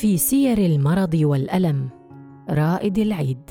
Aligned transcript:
في 0.00 0.16
سير 0.16 0.58
المرض 0.58 1.14
والألم. 1.14 1.88
رائد 2.50 2.98
العيد. 2.98 3.50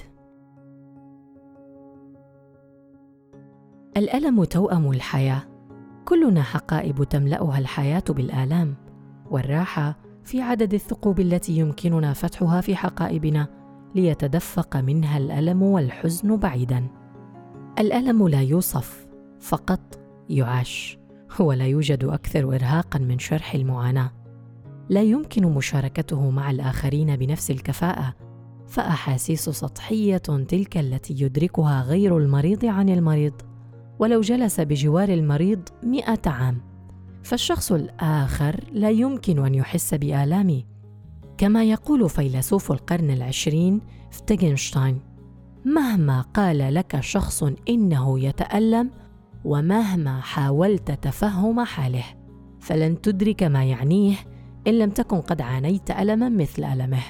الألم 3.98 4.44
توأم 4.44 4.92
الحياة. 4.92 5.42
كلنا 6.06 6.42
حقائب 6.42 7.04
تملأها 7.04 7.58
الحياة 7.58 8.04
بالآلام 8.10 8.76
والراحة 9.32 9.98
في 10.24 10.42
عدد 10.42 10.74
الثقوب 10.74 11.20
التي 11.20 11.58
يمكننا 11.58 12.14
فتحها 12.14 12.62
في 12.62 12.76
حقائبنا 12.76 13.48
ليتدفق 13.96 14.78
منها 14.78 15.18
الألم 15.18 15.64
والحزن 15.64 16.38
بعيدا. 16.38 16.88
الألم 17.80 18.28
لا 18.28 18.42
يوصف 18.42 19.08
فقط 19.40 20.00
يعاش 20.30 21.00
ولا 21.40 21.66
يوجد 21.66 22.04
أكثر 22.04 22.56
إرهاقا 22.56 23.00
من 23.00 23.20
شرح 23.20 23.56
المعاناة. 23.56 24.19
لا 24.90 25.02
يمكن 25.02 25.46
مشاركته 25.46 26.30
مع 26.30 26.52
الآخرين 26.52 27.16
بنفس 27.16 27.52
الكفاءة 27.52 28.14
فأحاسيس 28.68 29.50
سطحية 29.50 30.18
تلك 30.18 30.78
التي 30.78 31.24
يدركها 31.24 31.82
غير 31.82 32.18
المريض 32.18 32.66
عن 32.66 32.90
المريض 32.90 33.34
ولو 34.00 34.22
جلس 34.22 34.60
بجوار 34.60 35.10
المريض 35.10 35.62
مئة 35.84 36.30
عام. 36.30 36.62
فالشخص 37.24 37.72
الآخر 37.72 38.64
لا 38.74 38.90
يمكن 38.90 39.46
أن 39.46 39.56
يحس 39.56 39.94
بآلامي 39.94 40.66
كما 41.38 41.64
يقول 41.64 42.10
فيلسوف 42.10 42.72
القرن 42.72 43.10
العشرين 43.12 43.82
فتيغنشتاين 44.12 45.00
مهما 45.66 46.22
قال 46.22 46.74
لك 46.74 47.00
شخص 47.00 47.44
إنه 47.70 48.20
يتألم 48.20 48.90
ومهما 49.46 50.22
حاولت 50.22 50.92
تفهم 50.92 51.64
حاله 51.64 52.04
فلن 52.60 53.02
تدرك 53.02 53.44
ما 53.44 53.66
يعنيه 53.66 54.16
إن 54.68 54.80
لم 54.80 54.90
تكن 54.90 55.22
قد 55.22 55.42
عانيت 55.42 55.92
ألما 55.92 56.30
مثل 56.30 56.64
ألمه. 56.64 57.04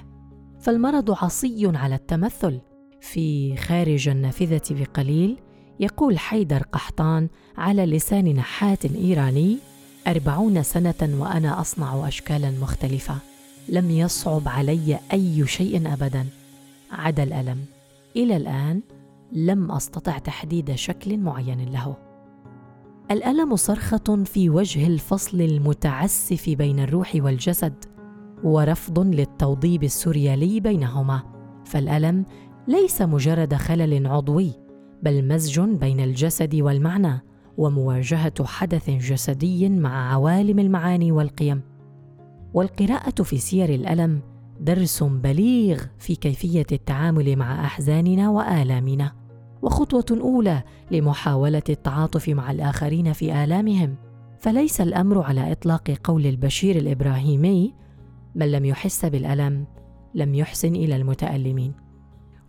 فالمرض 0.59 1.11
عصي 1.11 1.71
على 1.75 1.95
التمثل. 1.95 2.59
في 3.01 3.57
خارج 3.57 4.09
النافذة 4.09 4.61
بقليل 4.69 5.37
يقول 5.79 6.19
حيدر 6.19 6.63
قحطان 6.63 7.29
على 7.57 7.85
لسان 7.85 8.35
نحات 8.35 8.85
إيراني 8.85 9.57
أربعون 10.07 10.63
سنة 10.63 11.19
وأنا 11.19 11.61
أصنع 11.61 12.07
اشكالا 12.07 12.51
مختلفة. 12.51 13.15
لم 13.69 13.91
يصعب 13.91 14.47
علي 14.47 14.99
أي 15.13 15.47
شيء 15.47 15.93
ابدا. 15.93 16.25
عدا 16.91 17.23
الألم. 17.23 17.65
إلى 18.15 18.37
الآن 18.37 18.81
لم 19.31 19.71
أستطع 19.71 20.17
تحديد 20.17 20.75
شكل 20.75 21.17
معين 21.17 21.71
له. 21.71 22.08
الألم 23.11 23.55
صرخة 23.55 24.23
في 24.23 24.49
وجه 24.49 24.87
الفصل 24.87 25.41
المتعسف 25.41 26.49
بين 26.49 26.79
الروح 26.79 27.11
والجسد 27.15 27.73
ورفض 28.43 28.99
للتوضيب 28.99 29.83
السوريالي 29.83 30.59
بينهما. 30.59 31.23
فالألم 31.65 32.25
ليس 32.67 33.01
مجرد 33.01 33.53
خلل 33.53 34.07
عضوي 34.07 34.51
بل 35.03 35.27
مزج 35.27 35.59
بين 35.59 35.99
الجسد 35.99 36.55
والمعنى 36.55 37.21
ومواجهة 37.57 38.45
حدث 38.45 38.89
جسدي 38.89 39.69
مع 39.69 40.13
عوالم 40.13 40.59
المعاني 40.59 41.11
والقيم. 41.11 41.61
والقراءة 42.53 43.23
في 43.23 43.37
سير 43.37 43.69
الألم 43.69 44.21
درس 44.59 45.03
بليغ 45.03 45.83
في 45.97 46.15
كيفية 46.15 46.67
التعامل 46.71 47.35
مع 47.35 47.65
أحزاننا 47.65 48.29
وآلامنا. 48.29 49.18
وخطوة 49.61 50.19
أولى 50.21 50.63
لمحاولة 50.91 51.63
التعاطف 51.69 52.29
مع 52.29 52.51
الآخرين 52.51 53.13
في 53.13 53.43
آلامهم. 53.43 53.95
فليس 54.39 54.81
الأمر 54.81 55.21
على 55.21 55.51
إطلاق 55.51 55.91
قول 56.03 56.25
البشير 56.25 56.75
الإبراهيمي 56.75 57.73
من 58.35 58.51
لم 58.51 58.65
يحس 58.65 59.05
بالألم 59.05 59.65
لم 60.15 60.35
يحسن 60.35 60.75
إلى 60.75 60.95
المتألمين. 60.95 61.73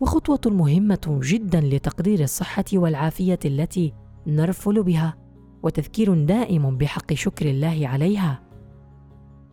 وخطوة 0.00 0.53
مهمة 0.53 1.20
جدا 1.22 1.60
لتقدير 1.60 2.20
الصحة 2.20 2.65
والعافية 2.75 3.38
التي 3.44 3.93
نرفل 4.26 4.82
بها 4.82 5.16
وتذكير 5.62 6.25
دائم 6.25 6.76
بحق 6.76 7.15
شكر 7.15 7.50
الله 7.50 7.88
عليها. 7.88 8.41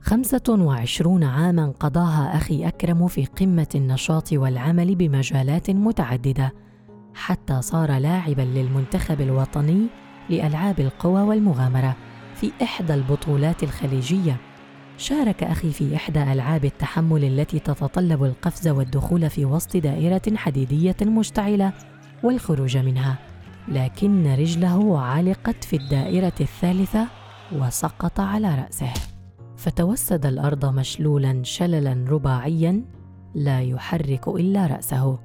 خمسة 0.01 0.43
وعشرون 0.49 1.23
عاما 1.23 1.73
قضاها 1.79 2.37
أخي 2.37 2.67
أكرم 2.67 3.07
في 3.07 3.25
قمة 3.25 3.67
النشاط 3.75 4.33
والعمل 4.33 4.95
بمجالات 4.95 5.69
متعددة. 5.71 6.53
حتى 7.17 7.61
صار 7.61 7.97
لاعبا 7.97 8.41
للمنتخب 8.41 9.21
الوطني 9.21 9.87
لألعاب 10.29 10.79
القوى 10.79 11.21
والمغامرة 11.21 11.95
في 12.35 12.51
إحدى 12.61 12.93
البطولات 12.93 13.63
الخليجية. 13.63 14.37
شارك 14.97 15.43
أخي 15.43 15.71
في 15.71 15.95
إحدى 15.95 16.23
ألعاب 16.23 16.65
التحمل 16.65 17.23
التي 17.23 17.59
تتطلب 17.59 18.23
القفز 18.23 18.67
والدخول 18.67 19.29
في 19.29 19.45
وسط 19.45 19.77
دائرة 19.77 20.21
حديدية 20.35 20.95
مشتعلة 21.01 21.73
والخروج 22.23 22.77
منها 22.77 23.17
لكن 23.67 24.33
رجله 24.33 24.99
علقت 25.01 25.63
في 25.63 25.75
الدائرة 25.75 26.33
الثالثة 26.41 27.07
وسقط 27.51 28.19
على 28.19 28.55
رأسه. 28.55 28.93
فتوسد 29.57 30.25
الأرض 30.25 30.65
مشلولا 30.65 31.43
شللا 31.43 32.05
رباعيا 32.09 32.81
لا 33.35 33.61
يحرك 33.61 34.27
إلا 34.27 34.67
رأسه. 34.67 35.19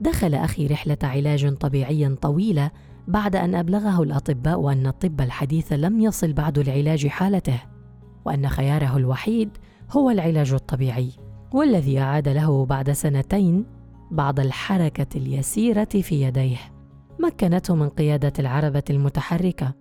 دخل 0.00 0.34
أخي 0.34 0.66
رحلة 0.66 0.98
علاج 1.02 1.54
طبيعي 1.54 2.08
طويلة 2.14 2.70
بعد 3.08 3.36
أن 3.36 3.54
أبلغه 3.54 4.02
الأطباء 4.02 4.72
أن 4.72 4.86
الطب 4.86 5.20
الحديث 5.20 5.72
لم 5.72 6.00
يصل 6.00 6.32
بعد 6.32 6.58
لعلاج 6.58 7.06
حالته 7.06 7.62
وأن 8.24 8.48
خياره 8.48 8.96
الوحيد 8.96 9.50
هو 9.90 10.10
العلاج 10.10 10.52
الطبيعي 10.52 11.10
والذي 11.52 11.98
أعاد 12.00 12.28
له 12.28 12.66
بعد 12.66 12.90
سنتين 12.90 13.66
بعض 14.10 14.40
الحركة 14.40 15.06
اليسيرة 15.16 15.84
في 15.84 16.22
يديه. 16.22 16.58
مكنته 17.18 17.74
من 17.74 17.88
قيادة 17.88 18.32
العربة 18.38 18.82
المتحركة. 18.90 19.74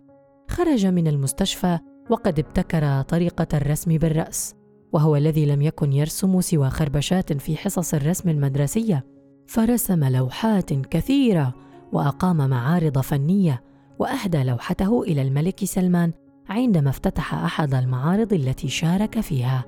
خرج 0.50 0.86
من 0.86 1.08
المستشفى 1.08 1.80
وقد 2.10 2.40
ابتكر 2.40 3.02
طريقة 3.02 3.48
الرسم 3.54 3.98
بالرأس 3.98 4.56
وهو 4.94 5.16
الذي 5.16 5.46
لم 5.46 5.62
يكن 5.62 5.94
يرسم 5.94 6.42
سوى 6.42 6.70
خربشات 6.70 7.34
في 7.34 7.58
حصص 7.58 7.94
الرسم 7.94 8.30
المدرسية. 8.30 9.06
فرسم 9.50 10.04
لوحات 10.04 10.74
كثيرة 10.74 11.54
وأقام 11.92 12.50
معارض 12.50 13.00
فنية 13.00 13.64
وأهدى 14.00 14.44
لوحته 14.44 15.04
إلى 15.04 15.22
الملك 15.22 15.66
سلمان 15.66 16.12
عندما 16.50 16.90
افتتح 16.90 17.34
أحد 17.34 17.74
المعارض 17.74 18.34
التي 18.34 18.68
شارك 18.68 19.20
فيها. 19.20 19.66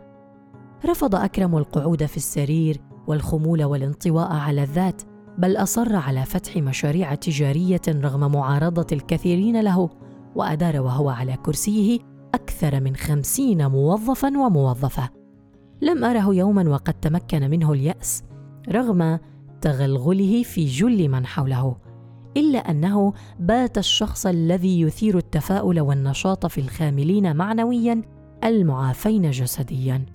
رفض 0.86 1.16
أكرم 1.16 1.58
القعود 1.58 2.06
في 2.06 2.18
السرير 2.18 2.82
والخمول 3.08 3.64
والانطواء 3.64 4.32
على 4.32 4.64
الذات 4.64 5.02
بل 5.38 5.58
أصر 5.58 5.96
على 5.96 6.26
فتح 6.26 6.58
مشاريع 6.58 7.16
تجارية 7.16 7.82
رغم 7.88 8.32
معارضة 8.32 8.88
الكثيرين 8.92 9.62
له 9.62 9.90
وأدار 10.36 10.82
وهو 10.82 11.10
على 11.10 11.38
كرسيه 11.38 12.00
أكثر 12.34 12.82
من 12.82 12.96
خمسين 12.96 13.68
موظفا 13.68 14.28
وموظفة. 14.28 15.10
لم 15.82 16.04
أره 16.04 16.36
يوما 16.36 16.70
وقد 16.70 16.94
تمكن 16.94 17.50
منه 17.50 17.74
اليأس 17.74 18.24
رغم 18.70 19.20
تغلغله 19.62 20.44
في 20.44 20.66
جل 20.66 21.10
من 21.10 21.26
حوله 21.26 21.76
إلا 22.38 22.60
أنه 22.60 23.14
بات 23.40 23.78
الشخص 23.78 24.26
الذي 24.26 24.82
يثير 24.82 25.18
التفاؤل 25.18 25.80
والنشاط 25.80 26.46
في 26.46 26.62
الخاملين 26.62 27.36
معنويا 27.36 28.02
المعافين 28.44 29.32
جسديا. 29.32 30.06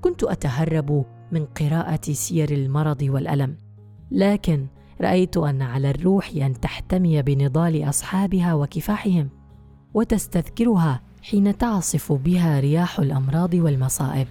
كنت 0.00 0.24
أتهرب 0.24 1.04
من 1.32 1.44
قراءة 1.44 2.12
سير 2.12 2.50
المرض 2.50 3.02
والألم 3.02 3.56
لكن 4.10 4.66
رأيت 5.00 5.36
أن 5.36 5.62
على 5.62 5.90
الروح 5.90 6.30
أن 6.36 6.60
تحتمي 6.60 7.22
بنضال 7.22 7.88
أصحابها 7.88 8.54
وكفاحهم 8.54 9.28
وتستذكرها 9.94 11.00
حين 11.22 11.58
تعصف 11.58 12.12
بها 12.12 12.60
رياح 12.60 12.98
الأمراض 12.98 13.54
والمصائب. 13.54 14.26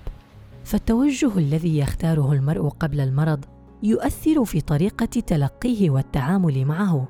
فالتوجه 0.63 1.37
الذي 1.37 1.77
يختاره 1.77 2.33
المرء 2.33 2.67
قبل 2.67 2.99
المرض 2.99 3.45
يؤثر 3.83 4.45
في 4.45 4.61
طريقة 4.61 5.05
تلقيه 5.05 5.89
والتعامل 5.89 6.65
معه. 6.65 7.07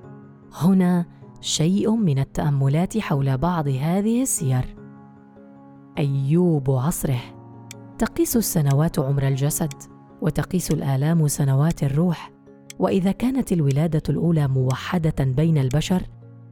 هنا 0.54 1.06
شيء 1.42 1.95
من 1.95 2.19
التأملات 2.19 2.98
حول 2.98 3.38
بعض 3.38 3.68
هذه 3.68 4.21
السير. 4.21 4.75
أيوب 5.98 6.71
عصره. 6.71 7.19
تقيس 7.98 8.38
السنوات 8.38 9.00
عمر 9.00 9.27
الجسد 9.27 9.74
وتقيس 10.21 10.71
الآلام 10.71 11.27
سنوات 11.27 11.83
الروح. 11.83 12.31
وإذا 12.80 13.12
كانت 13.12 13.51
الولادة 13.51 14.04
الأولى 14.10 14.48
موحدة 14.48 15.24
بين 15.24 15.57
البشر 15.57 16.04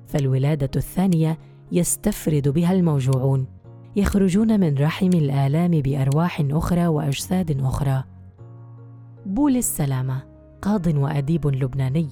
فالولادة 0.08 0.72
الثانية 0.76 1.38
يستفرد 1.72 2.48
بها 2.48 2.74
الموجوعون 2.74 3.46
يخرجون 3.96 4.60
من 4.60 4.78
رحم 4.78 5.08
الآلام 5.08 5.72
بأرواح 5.72 6.44
أخرى 6.52 6.88
وأجساد 6.88 7.62
أخرى. 7.62 8.04
بول 9.28 9.58
السلامة 9.58 10.24
قاض 10.62 10.88
وأديب 10.88 11.48
لبناني. 11.48 12.08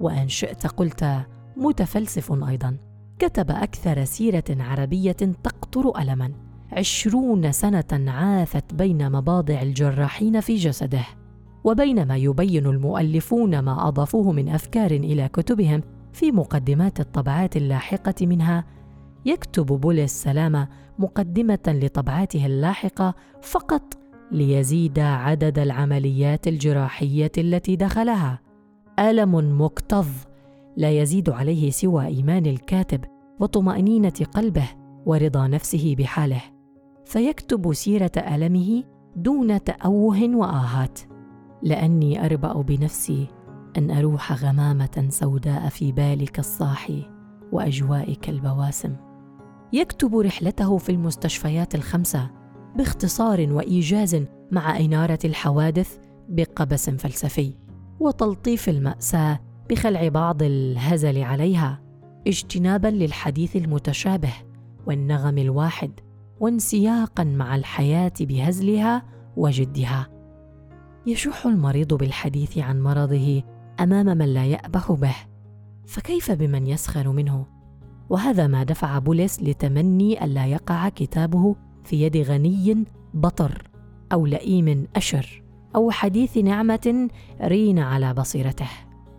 وإن 0.00 0.28
شئت 0.28 0.66
قلت 0.66 1.26
متفلسف 1.56 2.32
أيضا. 2.32 2.76
كتب 3.18 3.50
أكثر 3.50 4.04
سيرة 4.04 4.44
عربية 4.50 5.12
تقطر 5.12 6.00
الما. 6.00 6.32
عشرون 6.72 7.52
سنة 7.52 8.10
عاثت 8.10 8.74
بين 8.74 9.12
مباضع 9.12 9.62
الجراحين 9.62 10.40
في 10.40 10.54
جسده. 10.54 11.04
وبينما 11.64 12.16
يبين 12.16 12.66
المؤلفون 12.66 13.58
ما 13.58 13.88
أضافوه 13.88 14.32
من 14.32 14.48
أفكار 14.48 14.90
إلى 14.90 15.28
كتبهم 15.28 15.82
في 16.12 16.32
مقدمات 16.32 17.00
الطبعات 17.00 17.56
اللاحقة 17.56 18.26
منها 18.26 18.64
يكتب 19.26 19.66
بوليس 19.66 20.22
سلامة 20.22 20.68
مقدمة 20.98 21.58
لطبعاته 21.66 22.46
اللاحقة 22.46 23.14
فقط 23.42 24.05
ليزيد 24.32 24.98
عدد 24.98 25.58
العمليات 25.58 26.48
الجراحية 26.48 27.32
التي 27.38 27.76
دخلها. 27.76 28.40
ألم 28.98 29.62
مكتظ. 29.62 30.06
لا 30.76 30.90
يزيد 30.90 31.30
عليه 31.30 31.70
سوى 31.70 32.06
إيمان 32.06 32.46
الكاتب 32.46 33.04
وطمأنينة 33.40 34.26
قلبه 34.34 34.68
ورضا 35.06 35.46
نفسه 35.46 35.94
بحاله. 35.98 36.42
فيكتب 37.04 37.72
سيرة 37.72 38.12
ألمه 38.16 38.84
دون 39.16 39.64
تأوه 39.64 40.36
وآهات. 40.36 41.00
لأني 41.62 42.26
أربأ 42.26 42.62
بنفسي 42.62 43.26
أن 43.78 43.90
أروح 43.90 44.44
غمامة 44.44 45.06
سوداء 45.08 45.68
في 45.68 45.92
بالك 45.92 46.38
الصاحي 46.38 47.02
وأجوائك 47.52 48.28
البواسم. 48.28 48.96
يكتب 49.72 50.16
رحلته 50.16 50.78
في 50.78 50.92
المستشفيات 50.92 51.74
الخمسة 51.74 52.30
باختصار 52.76 53.52
وإيجاز 53.52 54.24
مع 54.50 54.78
إنارة 54.78 55.18
الحوادث 55.24 55.98
بقبس 56.28 56.90
فلسفي 56.90 57.54
وتلطيف 58.00 58.68
المأساة 58.68 59.40
بخلع 59.70 60.08
بعض 60.08 60.42
الهزل 60.42 61.22
عليها 61.22 61.80
اجتنابا 62.26 62.88
للحديث 62.88 63.56
المتشابه 63.56 64.32
والنغم 64.86 65.38
الواحد 65.38 66.00
وانسياقا 66.40 67.24
مع 67.24 67.56
الحياة 67.56 68.12
بهزلها 68.20 69.02
وجدها. 69.36 70.08
يشح 71.06 71.46
المريض 71.46 71.94
بالحديث 71.94 72.58
عن 72.58 72.82
مرضه 72.82 73.42
أمام 73.80 74.06
من 74.06 74.34
لا 74.34 74.44
يأبه 74.46 74.96
به 74.96 75.14
فكيف 75.86 76.32
بمن 76.32 76.66
يسخر 76.66 77.08
منه؟ 77.08 77.46
وهذا 78.10 78.46
ما 78.46 78.62
دفع 78.62 78.98
بوليس 78.98 79.42
لتمني 79.42 80.24
ألا 80.24 80.46
يقع 80.46 80.88
كتابه 80.88 81.56
في 81.86 82.02
يد 82.02 82.16
غني 82.16 82.84
بطر 83.14 83.70
أو 84.12 84.26
لئيم 84.26 84.86
أشر 84.96 85.42
أو 85.76 85.90
حديث 85.90 86.36
نعمة 86.36 87.08
رين 87.42 87.78
على 87.78 88.14
بصيرته 88.14 88.68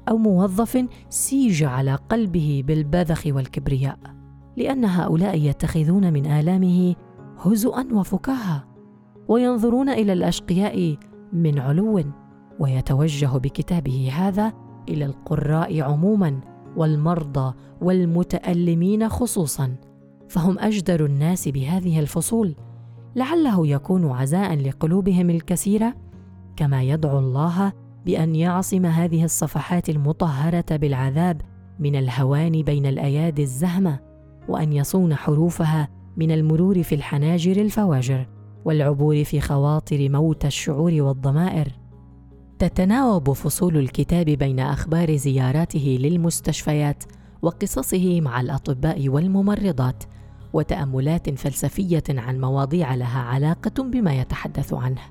أو 0.09 0.17
موظف 0.17 0.85
سيج 1.09 1.63
على 1.63 1.95
قلبه 1.95 2.63
بالبذخ 2.67 3.27
والكبرياء 3.27 3.99
لأن 4.57 4.85
هؤلاء 4.85 5.37
يتخذون 5.37 6.13
من 6.13 6.25
آلامه 6.25 6.95
هزءا 7.45 7.87
وفكاهة 7.91 8.67
وينظرون 9.27 9.89
إلى 9.89 10.13
الأشقياء 10.13 10.97
من 11.33 11.59
علو 11.59 12.03
ويتوجه 12.59 13.37
بكتابه 13.37 14.11
هذا 14.13 14.53
إلى 14.89 15.05
القراء 15.05 15.81
عموما 15.81 16.39
والمرضى 16.75 17.53
والمتألمين 17.81 19.09
خصوصا. 19.09 19.75
فهم 20.29 20.59
أجدر 20.59 21.05
الناس 21.05 21.47
بهذه 21.47 21.99
الفصول 21.99 22.55
لعله 23.15 23.67
يكون 23.67 24.11
عزاء 24.11 24.55
لقلوبهم 24.55 25.29
الكثيرة 25.29 25.93
كما 26.55 26.83
يدعو 26.83 27.19
الله 27.19 27.73
بأن 28.05 28.35
يعصم 28.35 28.85
هذه 28.85 29.23
الصفحات 29.23 29.89
المطهرة 29.89 30.65
بالعذاب 30.71 31.41
من 31.79 31.95
الهوان 31.95 32.61
بين 32.61 32.85
الأيادي 32.85 33.43
الزهمة 33.43 33.99
وأن 34.47 34.73
يصون 34.73 35.15
حروفها 35.15 35.89
من 36.17 36.31
المرور 36.31 36.83
في 36.83 36.95
الحناجر 36.95 37.61
الفواجر 37.61 38.27
والعبور 38.65 39.23
في 39.23 39.41
خواطر 39.41 40.09
موت 40.09 40.45
الشعور 40.45 40.93
والضمائر. 41.01 41.71
تتناوب 42.59 43.31
فصول 43.31 43.77
الكتاب 43.77 44.25
بين 44.25 44.59
أخبار 44.59 45.15
زياراته 45.15 45.97
للمستشفيات 46.01 47.03
وقصصه 47.41 48.21
مع 48.21 48.41
الأطباء 48.41 49.09
والممرضات 49.09 50.03
وتأملات 50.53 51.29
فلسفية 51.29 52.03
عن 52.09 52.41
مواضيع 52.41 52.95
لها 52.95 53.19
علاقة 53.19 53.83
بما 53.83 54.21
يتحدث 54.21 54.73
عنه 54.73 55.01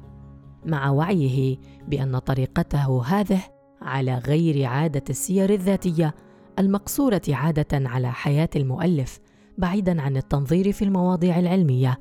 مع 0.65 0.91
وعيه 0.91 1.56
بأن 1.88 2.19
طريقته 2.19 3.05
هذه 3.05 3.41
على 3.83 4.15
غير 4.19 4.65
عادة 4.65 5.03
السير 5.11 5.53
الذاتية 5.53 6.15
المقصورة 6.59 7.23
عادة 7.29 7.88
على 7.88 8.12
حياة 8.12 8.49
المؤلف 8.56 9.21
بعيدا 9.59 10.03
عن 10.03 10.17
التنظير 10.17 10.73
في 10.73 10.83
المواضيع 10.83 11.39
العلمية 11.39 11.99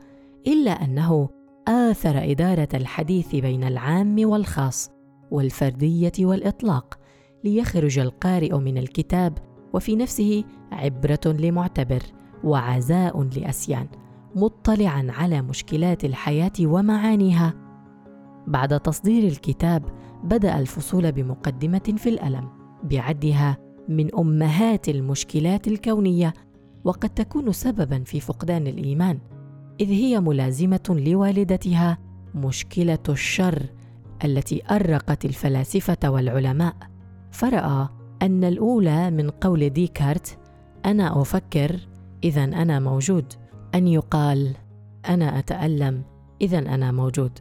إلا 0.47 0.71
أنه 0.71 1.29
آثر 1.67 2.31
إدارة 2.31 2.67
الحديث 2.73 3.35
بين 3.35 3.63
العام 3.63 4.15
والخاص 4.29 4.91
والفردية 5.31 6.11
والإطلاق 6.19 6.99
ليخرج 7.43 7.99
القارئ 7.99 8.57
من 8.57 8.77
الكتاب 8.77 9.37
وفي 9.73 9.95
نفسه 9.95 10.43
عبرة 10.71 11.19
لمعتبر. 11.25 12.03
وعزاء 12.45 13.23
لأسيان 13.23 13.87
مطلعا 14.35 15.07
على 15.09 15.41
مشكلات 15.41 16.05
الحياة 16.05 16.51
ومعانيها. 16.61 17.53
بعد 18.47 18.79
تصدير 18.79 19.23
الكتاب 19.23 19.83
بدأ 20.23 20.59
الفصول 20.59 21.11
بمقدمة 21.11 21.93
في 21.97 22.09
الألم 22.09 22.49
بعدها 22.83 23.57
من 23.89 24.15
أمهات 24.15 24.89
المشكلات 24.89 25.67
الكونية 25.67 26.33
وقد 26.83 27.09
تكون 27.09 27.51
سببا 27.51 28.03
في 28.03 28.19
فقدان 28.19 28.67
الإيمان 28.67 29.19
إذ 29.79 29.87
هي 29.87 30.19
ملازمة 30.19 31.03
لوالدتها 31.05 31.97
مشكلة 32.35 32.99
الشر 33.09 33.65
التي 34.25 34.61
أرقت 34.71 35.25
الفلاسفة 35.25 36.09
والعلماء. 36.09 36.75
فرأى 37.31 37.89
أن 38.21 38.43
الأولى 38.43 39.11
من 39.11 39.29
قول 39.29 39.69
ديكارت 39.69 40.37
أنا 40.85 41.21
أفكر 41.21 41.87
إذا 42.25 42.43
أنا 42.43 42.79
موجود. 42.79 43.33
أن 43.75 43.87
يقال 43.87 44.55
أنا 45.09 45.39
أتألم 45.39 46.03
إذا 46.41 46.59
أنا 46.59 46.91
موجود. 46.91 47.31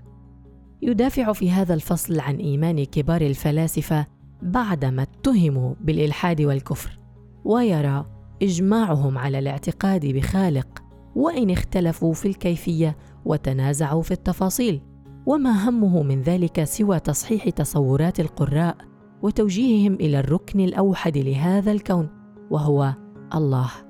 يدافع 0.83 1.33
في 1.33 1.51
هذا 1.51 1.75
الفصل 1.75 2.21
عن 2.21 2.37
إيمان 2.37 2.85
كبار 2.85 3.21
الفلاسفة 3.21 4.07
بعدما 4.43 5.03
اتهموا 5.03 5.75
بالإلحاد 5.81 6.43
والكفر 6.43 6.99
ويرى 7.45 8.07
إجماعهم 8.43 9.19
على 9.19 9.39
الاعتقاد 9.39 10.07
بخالق 10.07 10.83
وإن 11.17 11.51
اختلفوا 11.51 12.13
في 12.13 12.29
الكيفية 12.29 12.97
وتنازعوا 13.25 14.03
في 14.03 14.11
التفاصيل. 14.11 14.81
وما 15.27 15.69
همه 15.69 16.03
من 16.03 16.23
ذلك 16.23 16.65
سوى 16.65 17.01
تصحيح 17.01 17.49
تصورات 17.49 18.21
القراء 18.21 18.77
وتوجيههم 19.23 19.95
إلى 19.95 20.21
الركن 20.21 20.61
الأوحد 20.61 21.19
لهذا 21.19 21.73
الكون 21.73 22.09
وهو 22.51 22.95
الله. 23.35 23.84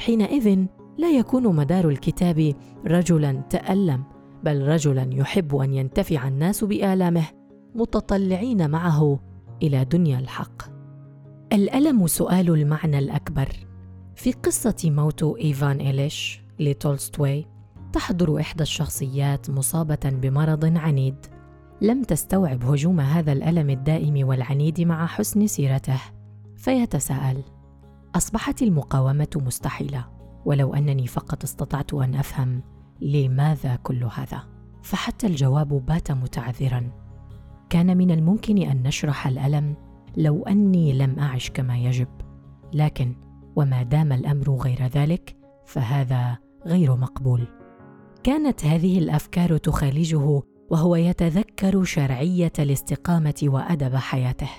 حينئذ 0.00 0.64
لا 0.98 1.10
يكون 1.10 1.56
مدار 1.56 1.88
الكتاب 1.88 2.54
رجلا 2.86 3.32
تألم 3.32 4.04
بل 4.44 4.68
رجلا 4.68 5.08
يحب 5.12 5.56
أن 5.56 5.74
ينتفع 5.74 6.28
الناس 6.28 6.64
بآلامه 6.64 7.24
متطلعين 7.74 8.70
معه 8.70 9.20
إلى 9.62 9.84
دنيا 9.84 10.18
الحق. 10.18 10.62
الألم 11.52 12.06
سؤال 12.06 12.50
المعنى 12.50 12.98
الأكبر. 12.98 13.48
في 14.14 14.32
قصة 14.32 14.76
موت 14.84 15.22
إيفان 15.22 15.80
إليش 15.80 16.42
لتولستوي 16.58 17.46
تحضر 17.92 18.40
إحدى 18.40 18.62
الشخصيات 18.62 19.50
مصابة 19.50 20.00
بمرض 20.04 20.76
عنيد. 20.78 21.26
لم 21.80 22.02
تستوعب 22.02 22.64
هجوم 22.64 23.00
هذا 23.00 23.32
الألم 23.32 23.70
الدائم 23.70 24.28
والعنيد 24.28 24.80
مع 24.80 25.06
حسن 25.06 25.46
سيرته 25.46 26.00
فيتساءل 26.56 27.42
أصبحت 28.14 28.62
المقاومة 28.62 29.28
مستحيلة 29.36 30.06
ولو 30.44 30.74
أنني 30.74 31.06
فقط 31.06 31.44
استطعت 31.44 31.94
أن 31.94 32.14
أفهم 32.14 32.62
لماذا 33.00 33.76
كل 33.76 34.04
هذا. 34.04 34.42
فحتى 34.82 35.26
الجواب 35.26 35.68
بات 35.86 36.12
متعذرا. 36.12 36.90
كان 37.70 37.96
من 37.96 38.10
الممكن 38.10 38.58
أن 38.58 38.82
نشرح 38.82 39.26
الألم 39.26 39.76
لو 40.16 40.42
أني 40.42 40.92
لم 40.92 41.18
أعش 41.18 41.50
كما 41.50 41.78
يجب. 41.78 42.08
لكن 42.72 43.16
وما 43.56 43.82
دام 43.82 44.12
الأمر 44.12 44.50
غير 44.50 44.86
ذلك 44.86 45.36
فهذا 45.66 46.38
غير 46.66 46.96
مقبول. 46.96 47.46
كانت 48.22 48.64
هذه 48.64 48.98
الأفكار 48.98 49.56
تخالجه 49.56 50.42
وهو 50.70 50.96
يتذكر 50.96 51.84
شرعية 51.84 52.52
الاستقامة 52.58 53.40
وأدب 53.42 53.96
حياته. 53.96 54.50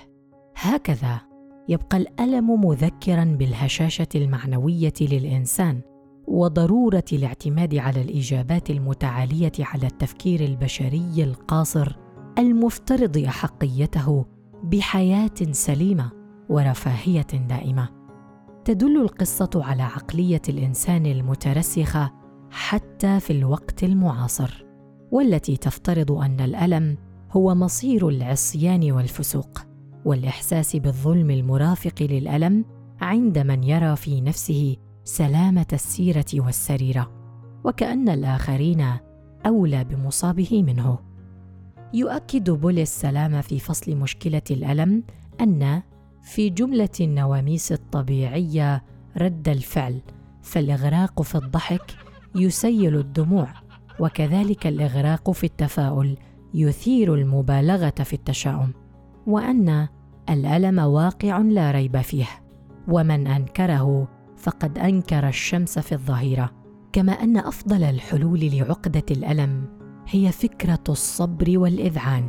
هكذا 0.56 1.31
يبقى 1.68 1.96
الألم 1.96 2.66
مذكرا 2.66 3.24
بالهشاشة 3.24 4.08
المعنوية 4.14 4.92
للإنسان 5.00 5.80
وضرورة 6.26 7.04
الاعتماد 7.12 7.74
على 7.74 8.02
الإجابات 8.02 8.70
المتعالية 8.70 9.52
على 9.60 9.86
التفكير 9.86 10.40
البشري 10.40 11.24
القاصر 11.24 11.96
المفترض 12.38 13.18
أحقيته 13.18 14.26
بحياة 14.64 15.34
سليمة 15.50 16.10
ورفاهية 16.48 17.26
دائمة. 17.48 17.88
تدل 18.64 19.00
القصة 19.00 19.50
على 19.54 19.82
عقلية 19.82 20.42
الإنسان 20.48 21.06
المترسخة 21.06 22.12
حتى 22.50 23.20
في 23.20 23.32
الوقت 23.32 23.84
المعاصر 23.84 24.64
والتي 25.10 25.56
تفترض 25.56 26.12
أن 26.12 26.40
الألم 26.40 26.96
هو 27.30 27.54
مصير 27.54 28.08
العصيان 28.08 28.92
والفسوق. 28.92 29.71
والإحساس 30.04 30.76
بالظلم 30.76 31.30
المرافق 31.30 32.02
للألم 32.02 32.64
عند 33.00 33.38
من 33.38 33.64
يرى 33.64 33.96
في 33.96 34.20
نفسه 34.20 34.76
سلامة 35.04 35.66
السيرة 35.72 36.26
والسريرة 36.34 37.10
وكأن 37.64 38.08
الآخرين 38.08 38.86
أولى 39.46 39.84
بمصابه 39.84 40.62
منه. 40.62 40.98
يؤكد 41.94 42.50
بولي 42.50 42.82
السلام 42.82 43.40
في 43.40 43.58
فصل 43.58 43.96
مشكلة 43.96 44.42
الألم 44.50 45.04
أن 45.40 45.82
في 46.22 46.50
جملة 46.50 46.88
النواميس 47.00 47.72
الطبيعية 47.72 48.84
رد 49.16 49.48
الفعل 49.48 50.00
فالإغراق 50.42 51.22
في 51.22 51.34
الضحك 51.34 51.96
يسيل 52.34 52.96
الدموع 52.96 53.48
وكذلك 54.00 54.66
الإغراق 54.66 55.30
في 55.30 55.44
التفاؤل 55.44 56.16
يثير 56.54 57.14
المبالغة 57.14 57.94
في 58.04 58.12
التشاؤم. 58.12 58.72
وأن 59.26 59.88
الألم 60.30 60.78
واقع 60.78 61.38
لا 61.38 61.70
ريب 61.70 62.00
فيه. 62.00 62.28
ومن 62.88 63.26
أنكره 63.26 64.08
فقد 64.36 64.78
أنكر 64.78 65.28
الشمس 65.28 65.78
في 65.78 65.92
الظهيرة. 65.92 66.50
كما 66.92 67.12
أن 67.12 67.36
أفضل 67.36 67.82
الحلول 67.82 68.40
لعقدة 68.40 69.04
الألم 69.10 69.68
هي 70.08 70.32
فكرة 70.32 70.84
الصبر 70.88 71.58
والإذعان 71.58 72.28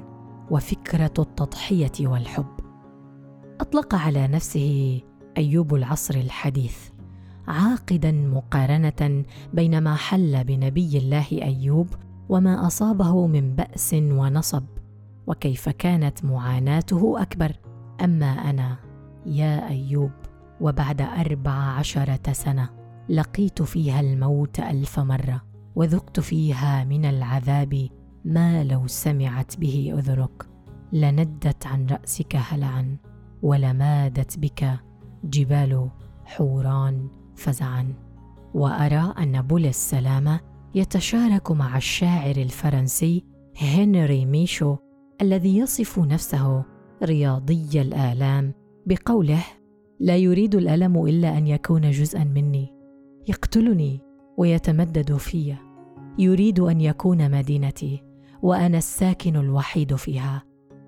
وفكرة 0.52 1.14
التضحية 1.20 1.92
والحب. 2.08 2.60
أطلق 3.62 3.96
على 3.96 4.28
نفسه 4.28 5.02
أيوب 5.38 5.76
العصر 5.76 6.16
الحديث 6.16 6.78
عاقدا 7.48 8.12
مقارنة 8.12 9.24
بين 9.54 9.82
ما 9.82 9.96
حل 9.96 10.44
بنبي 10.44 10.98
الله 10.98 11.28
أيوب 11.32 11.88
وما 12.30 12.68
أصابه 12.68 13.28
من 13.28 13.56
بأس 13.56 13.94
ونصب. 13.94 14.64
وكيف 15.28 15.70
كانت 15.70 16.26
معاناته 16.26 17.22
أكبر. 17.22 17.52
أما 18.04 18.26
أنا 18.26 18.78
يا 19.26 19.70
أيوب 19.70 20.12
وبعد 20.62 21.02
أربع 21.02 21.52
عشرة 21.52 22.32
سنة 22.32 22.70
لقيت 23.10 23.62
فيها 23.62 24.00
الموت 24.00 24.60
ألف 24.60 25.00
مرة 25.00 25.42
وذقت 25.76 26.20
فيها 26.20 26.84
من 26.84 27.06
العذاب 27.06 27.88
ما 28.26 28.64
لو 28.64 28.88
سمعت 28.88 29.58
به 29.58 29.94
أذنك. 29.98 30.50
لندت 30.94 31.68
عن 31.68 31.86
رأسك 31.86 32.36
هلعا 32.36 32.98
ولمادت 33.42 34.40
بك 34.40 34.80
جبال 35.24 35.90
حوران 36.26 37.08
فزعا. 37.36 37.94
وأرى 38.54 39.14
أن 39.20 39.42
بول 39.42 39.66
السلامة 39.66 40.40
يتشارك 40.76 41.52
مع 41.52 41.78
الشاعر 41.78 42.36
الفرنسي 42.36 43.26
هنري 43.62 44.26
ميشو 44.26 44.78
الذي 45.24 45.58
يصف 45.58 46.00
نفسه 46.00 46.66
رياضي 47.04 47.82
الآلام 47.82 48.54
بقوله 48.86 49.44
لا 50.00 50.18
يريد 50.18 50.56
الألم 50.56 51.06
إلا 51.06 51.38
أن 51.38 51.48
يكون 51.48 51.92
جزءا 51.92 52.24
مني. 52.24 52.74
يقتلني 53.28 54.02
ويتمدد 54.38 55.18
في. 55.18 55.56
يريد 56.20 56.60
أن 56.60 56.82
يكون 56.82 57.32
مدينتي 57.32 58.04
وأنا 58.42 58.78
الساكن 58.78 59.36
الوحيد 59.36 59.96
فيها. 59.96 60.44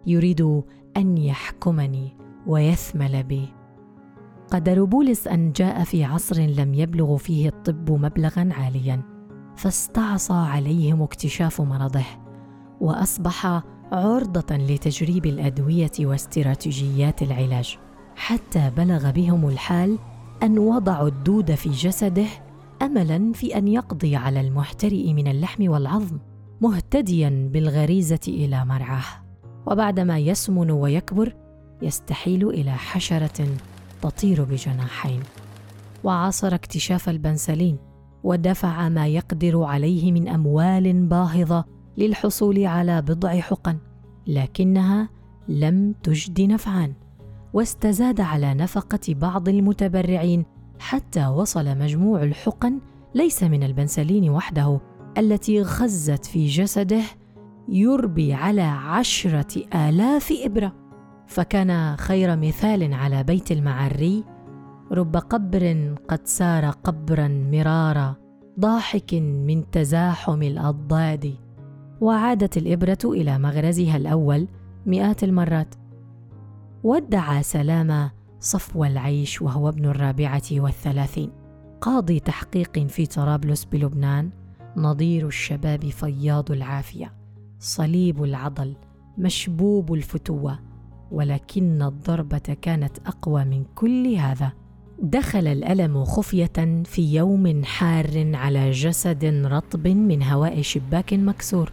يريد 0.05 0.61
أن 0.97 1.17
يحكمني 1.17 2.17
ويثمل 2.47 3.23
بي. 3.23 3.47
قدر 4.51 4.83
بولس 4.83 5.27
أن 5.27 5.51
جاء 5.51 5.83
في 5.83 6.03
عصر 6.03 6.41
لم 6.41 6.73
يبلغ 6.73 7.17
فيه 7.17 7.49
الطب 7.49 7.91
مبلغا 7.91 8.49
عاليا 8.53 9.01
فاستعصى 9.55 10.33
عليهم 10.33 11.01
اكتشاف 11.01 11.61
مرضه 11.61 12.05
وأصبح 12.81 13.63
عرضة 13.95 14.55
لتجريب 14.55 15.25
الأدوية 15.25 15.91
واستراتيجيات 15.99 17.21
العلاج 17.21 17.77
حتى 18.15 18.71
بلغ 18.77 19.11
بهم 19.11 19.49
الحال 19.49 19.97
أن 20.43 20.57
وضعوا 20.57 21.07
الدود 21.07 21.55
في 21.55 21.69
جسده 21.69 22.25
املا 22.81 23.33
في 23.33 23.57
أن 23.57 23.67
يقضي 23.67 24.15
على 24.15 24.41
المحترئ 24.41 25.13
من 25.13 25.27
اللحم 25.27 25.69
والعظم 25.69 26.17
مهتديا 26.61 27.49
بالغريزة 27.53 28.19
إلى 28.27 28.65
مرعاه. 28.65 29.05
وبعدما 29.65 30.19
يسمن 30.19 30.71
ويكبر 30.71 31.35
يستحيل 31.81 32.49
إلى 32.49 32.71
حشرة 32.71 33.47
تطير 34.01 34.43
بجناحين. 34.43 35.19
وعاصر 36.03 36.55
اكتشاف 36.55 37.09
البنسلين 37.09 37.77
ودفع 38.23 38.89
ما 38.89 39.07
يقدر 39.07 39.63
عليه 39.63 40.11
من 40.11 40.27
أموال 40.27 40.93
باهظة 41.07 41.74
للحصول 41.97 42.65
على 42.65 43.01
بضع 43.01 43.39
حقن 43.39 43.77
لكنها 44.27 45.09
لم 45.47 45.95
تجد 46.03 46.41
نفعا 46.41 46.93
واستزاد 47.53 48.21
على 48.21 48.53
نفقة 48.53 48.99
بعض 49.09 49.49
المتبرعين 49.49 50.45
حتى 50.79 51.27
وصل 51.27 51.77
مجموع 51.77 52.23
الحقن 52.23 52.79
ليس 53.15 53.43
من 53.43 53.63
البنسلين 53.63 54.29
وحده 54.29 54.79
التي 55.17 55.61
غزت 55.61 56.25
في 56.25 56.47
جسده 56.47 57.01
يربي 57.69 58.33
على 58.33 58.61
عشرة 58.61 59.63
آلاف 59.75 60.33
إبرة. 60.43 60.73
فكان 61.27 61.95
خير 61.95 62.35
مثال 62.35 62.93
على 62.93 63.23
بيت 63.23 63.51
المعري 63.51 64.23
رب 64.91 65.17
قبر 65.17 65.95
قد 66.07 66.27
سار 66.27 66.69
قبرا 66.69 67.27
مرارا 67.27 68.15
ضاحك 68.59 69.13
من 69.13 69.69
تزاحم 69.71 70.43
الأضداد. 70.43 71.44
وعادت 72.01 72.57
الإبرة 72.57 72.97
إلى 73.05 73.39
مغرزها 73.39 73.97
الأول 73.97 74.47
مئات 74.85 75.23
المرات. 75.23 75.75
ودع 76.83 77.41
سلامه 77.41 78.11
صفو 78.39 78.85
العيش 78.85 79.41
وهو 79.41 79.69
ابن 79.69 79.85
الرابعة 79.85 80.43
والثلاثين. 80.51 81.31
قاضي 81.81 82.19
تحقيق 82.19 82.79
في 82.79 83.05
طرابلس 83.05 83.65
بلبنان 83.65 84.29
نظير 84.77 85.27
الشباب 85.27 85.89
فياض 85.89 86.51
العافية. 86.51 87.13
صليب 87.59 88.23
العضل 88.23 88.75
مشبوب 89.17 89.93
الفتوة. 89.93 90.59
ولكن 91.11 91.81
الضربة 91.81 92.57
كانت 92.61 92.97
أقوى 93.05 93.45
من 93.45 93.63
كل 93.75 94.15
هذا. 94.15 94.51
دخل 95.01 95.47
الألم 95.47 96.03
خفية 96.03 96.83
في 96.83 97.15
يوم 97.15 97.63
حار 97.63 98.35
على 98.35 98.71
جسد 98.71 99.25
رطب 99.25 99.87
من 99.87 100.23
هواء 100.23 100.61
شباك 100.61 101.13
مكسور. 101.13 101.71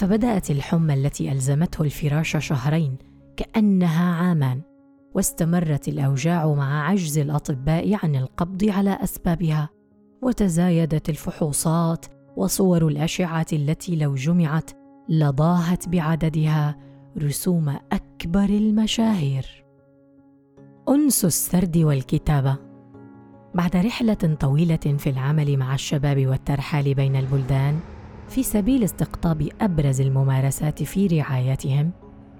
فبدأت 0.00 0.50
الحمى 0.50 0.94
التي 0.94 1.32
ألزمته 1.32 1.82
الفراش 1.82 2.36
شهرين 2.36 2.96
كأنها 3.36 4.14
عامان 4.14 4.60
واستمرت 5.14 5.88
الأوجاع 5.88 6.46
مع 6.54 6.88
عجز 6.88 7.18
الأطباء 7.18 7.98
عن 8.02 8.16
القبض 8.16 8.64
على 8.64 8.98
أسبابها 9.02 9.68
وتزايدت 10.22 11.08
الفحوصات 11.08 12.06
وصور 12.36 12.88
الأشعة 12.88 13.46
التي 13.52 13.96
لو 13.96 14.14
جمعت 14.14 14.70
لضاهت 15.08 15.88
بعددها 15.88 16.76
رسوم 17.18 17.76
أكبر 17.92 18.44
المشاهير. 18.44 19.64
أنس 20.88 21.24
السرد 21.24 21.76
والكتابة. 21.78 22.56
بعد 23.54 23.76
رحلة 23.76 24.36
طويلة 24.40 24.76
في 24.76 25.10
العمل 25.10 25.56
مع 25.56 25.74
الشباب 25.74 26.26
والترحال 26.26 26.94
بين 26.94 27.16
البلدان 27.16 27.80
في 28.30 28.42
سبيل 28.42 28.84
استقطاب 28.84 29.48
أبرز 29.60 30.00
الممارسات 30.00 30.82
في 30.82 31.06
رعايتهم 31.06 31.90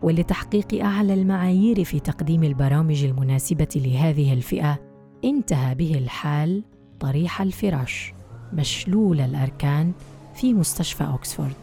ولتحقيق 0.03 0.85
أعلى 0.85 1.15
المعايير 1.15 1.85
في 1.85 2.01
تقديم 2.01 2.45
البرامج 2.45 3.05
المناسبة 3.05 3.69
لهذه 3.77 4.33
الفئة 4.33 4.79
انتهى 5.25 5.75
به 5.75 5.95
الحال 5.95 6.63
طريح 7.01 7.43
الفراش 7.43 8.15
مشلول 8.53 9.21
الأركان 9.21 9.93
في 10.35 10.55
مستشفى 10.55 11.05
اوكسفورد 11.05 11.57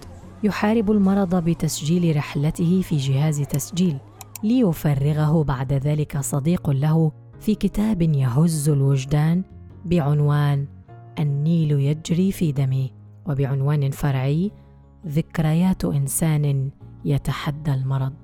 يحارب 0.43 0.91
المرض 0.91 1.35
بتسجيل 1.35 2.15
رحلته 2.15 2.81
في 2.81 2.97
جهاز 2.97 3.41
تسجيل 3.41 3.97
ليفرغه 4.43 5.43
بعد 5.43 5.73
ذلك 5.73 6.17
صديق 6.19 6.69
له 6.69 7.11
في 7.39 7.55
كتاب 7.55 8.01
يهز 8.01 8.69
الوجدان 8.69 9.43
بعنوان 9.85 10.65
النيل 11.19 11.71
يجري 11.71 12.31
في 12.31 12.51
دمي 12.51 12.96
وبعنوان 13.27 13.91
فرعي 13.91 14.51
ذكريات 15.07 15.85
إنسان 15.85 16.71
يتحدى 17.05 17.73
المرض. 17.73 18.15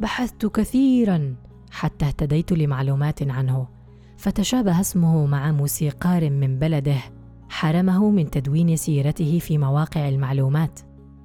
بحثت 0.00 0.46
كثيرا 0.46 1.34
حتى 1.70 2.06
اهتديت 2.06 2.52
لمعلومات 2.52 3.22
عنه 3.22 3.66
فتشابه 4.16 4.80
اسمه 4.80 5.26
مع 5.26 5.52
موسيقار 5.52 6.30
من 6.30 6.58
بلده 6.58 6.98
حرمه 7.48 8.10
من 8.10 8.30
تدوين 8.30 8.76
سيرته 8.76 9.38
في 9.38 9.58
مواقع 9.58 10.08
المعلومات 10.08 10.80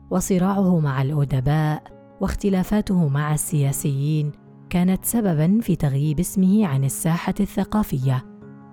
وصراعه 0.09 0.79
مع 0.79 1.01
الأدباء 1.01 1.83
واختلافاته 2.21 3.07
مع 3.07 3.33
السياسيين 3.33 4.31
كانت 4.69 5.05
سببا 5.05 5.59
في 5.61 5.75
تغييب 5.75 6.19
اسمه 6.19 6.67
عن 6.67 6.83
الساحة 6.83 7.33
الثقافية. 7.39 8.25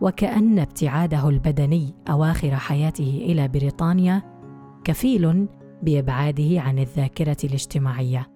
وكأن 0.05 0.59
ابتعاده 0.59 1.29
البدني 1.29 1.95
أواخر 2.11 2.57
حياته 2.57 3.21
إلى 3.25 3.49
بريطانيا 3.49 4.23
كفيل 4.85 5.49
بإبعاده 5.83 6.61
عن 6.61 6.79
الذاكرة 6.79 7.37
الاجتماعية. 7.45 8.31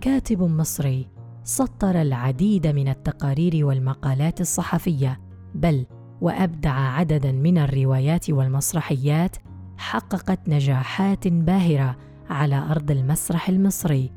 كاتب 0.00 0.42
مصري 0.42 1.08
سطر 1.44 2.02
العديد 2.02 2.66
من 2.66 2.88
التقارير 2.88 3.66
والمقالات 3.66 4.40
الصحفية، 4.40 5.20
بل 5.54 5.86
وأبدع 6.20 6.72
عددا 6.72 7.32
من 7.32 7.58
الروايات 7.58 8.30
والمسرحيات 8.30 9.36
حققت 9.76 10.48
نجاحات 10.48 11.28
باهرة 11.28 11.96
على 12.30 12.56
أرض 12.70 12.90
المسرح 12.90 13.48
المصري، 13.48 14.12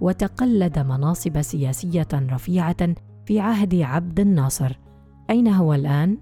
وتقلد 0.00 0.78
مناصب 0.78 1.42
سياسية 1.42 2.08
رفيعة 2.14 2.94
في 3.26 3.40
عهد 3.40 3.74
عبد 3.74 4.20
الناصر 4.20 4.89
أين 5.30 5.48
هو 5.48 5.74
الآن؟ 5.74 6.18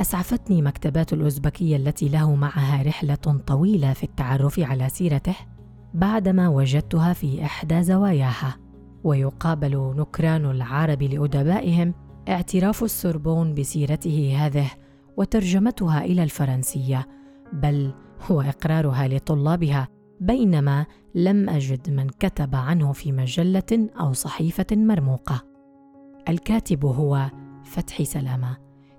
أسعفتني 0.00 0.62
مكتبات 0.62 1.12
الأوزبكية 1.12 1.76
التي 1.76 2.08
له 2.08 2.34
معها 2.34 2.82
رحلة 2.82 3.14
طويلة 3.46 3.92
في 3.92 4.04
التعرف 4.04 4.60
على 4.60 4.88
سيرته 4.88 5.36
بعدما 5.94 6.48
وجدتها 6.48 7.12
في 7.12 7.44
إحدى 7.44 7.82
زواياها 7.82 8.56
ويقابل 9.04 9.94
نكران 9.96 10.50
العرب 10.50 11.02
لأدبائهم 11.02 11.94
اعتراف 12.28 12.84
السربون 12.84 13.54
بسيرته 13.54 14.36
هذه 14.38 14.70
وترجمتها 15.16 16.04
إلى 16.04 16.22
الفرنسية 16.22 17.06
بل 17.52 17.94
هو 18.30 18.40
إقرارها 18.40 19.08
لطلابها 19.08 19.88
بينما 20.20 20.86
لم 21.14 21.48
أجد 21.48 21.90
من 21.90 22.08
كتب 22.08 22.54
عنه 22.54 22.92
في 22.92 23.12
مجلة 23.12 23.88
أو 24.00 24.12
صحيفة 24.12 24.66
مرموقة 24.72 25.42
الكاتب 26.28 26.84
هو 26.84 27.30
فتحي 27.72 28.04
سلامة. 28.04 28.56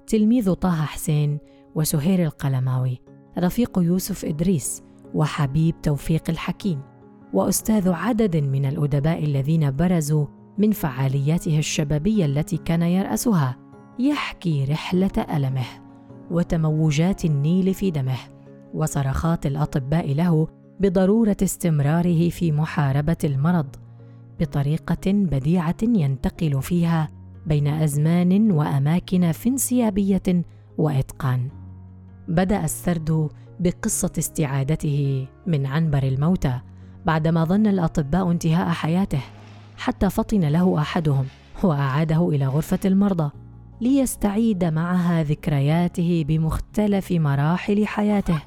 تلميذ 0.08 0.54
طه 0.54 0.82
حسين 0.86 1.40
وسهير 1.76 2.24
القلماوي. 2.24 3.02
رفيق 3.38 3.80
يوسف 3.80 4.26
إدريس 4.26 4.84
وحبيب 5.14 5.82
توفيق 5.82 6.30
الحكيم. 6.30 6.82
وأستاذ 7.34 7.90
عدد 7.90 8.38
من 8.38 8.66
الأدباء 8.66 9.24
الذين 9.24 9.76
برزوا 9.76 10.26
من 10.58 10.72
فعالياته 10.72 11.60
الشبابية 11.60 12.26
التي 12.26 12.58
كان 12.58 12.82
يرأسها. 12.82 13.58
يحكي 14.00 14.66
رحلة 14.66 15.26
ألمه 15.36 15.66
وتموجات 16.32 17.26
النيل 17.26 17.74
في 17.74 17.92
دمه. 17.92 18.18
وصرخات 18.74 19.46
الأطباء 19.46 20.14
له 20.14 20.48
بضرورة 20.80 21.38
استمراره 21.44 22.30
في 22.30 22.52
محاربة 22.52 23.18
المرض 23.24 23.76
بطريقة 24.40 25.12
بديعة 25.12 25.76
ينتقل 25.84 26.62
فيها 26.62 27.10
بين 27.46 27.68
أزمان 27.68 28.52
وأماكن 28.52 29.32
في 29.32 29.50
انسيابيه 29.50 30.44
وإتقان. 30.78 31.50
بدأ 32.28 32.64
السرد 32.64 33.30
بقصة 33.60 34.12
استعادته 34.18 35.28
من 35.48 35.66
عنبر 35.66 36.04
الموتى 36.04 36.60
بعدما 37.06 37.44
ظن 37.44 37.68
الأطباء 37.68 38.32
انتهاء 38.32 38.70
حياته 38.70 39.22
حتى 39.78 40.10
فطن 40.10 40.40
له 40.40 40.80
أحدهم 40.82 41.26
وأعاده 41.64 42.30
إلى 42.30 42.48
غرفة 42.48 42.80
المرضى 42.86 43.32
ليستعيد 43.82 44.64
معها 44.64 45.24
ذكرياته 45.24 46.26
بمختلف 46.28 47.12
مراحل 47.12 47.88
حياته 47.88 48.42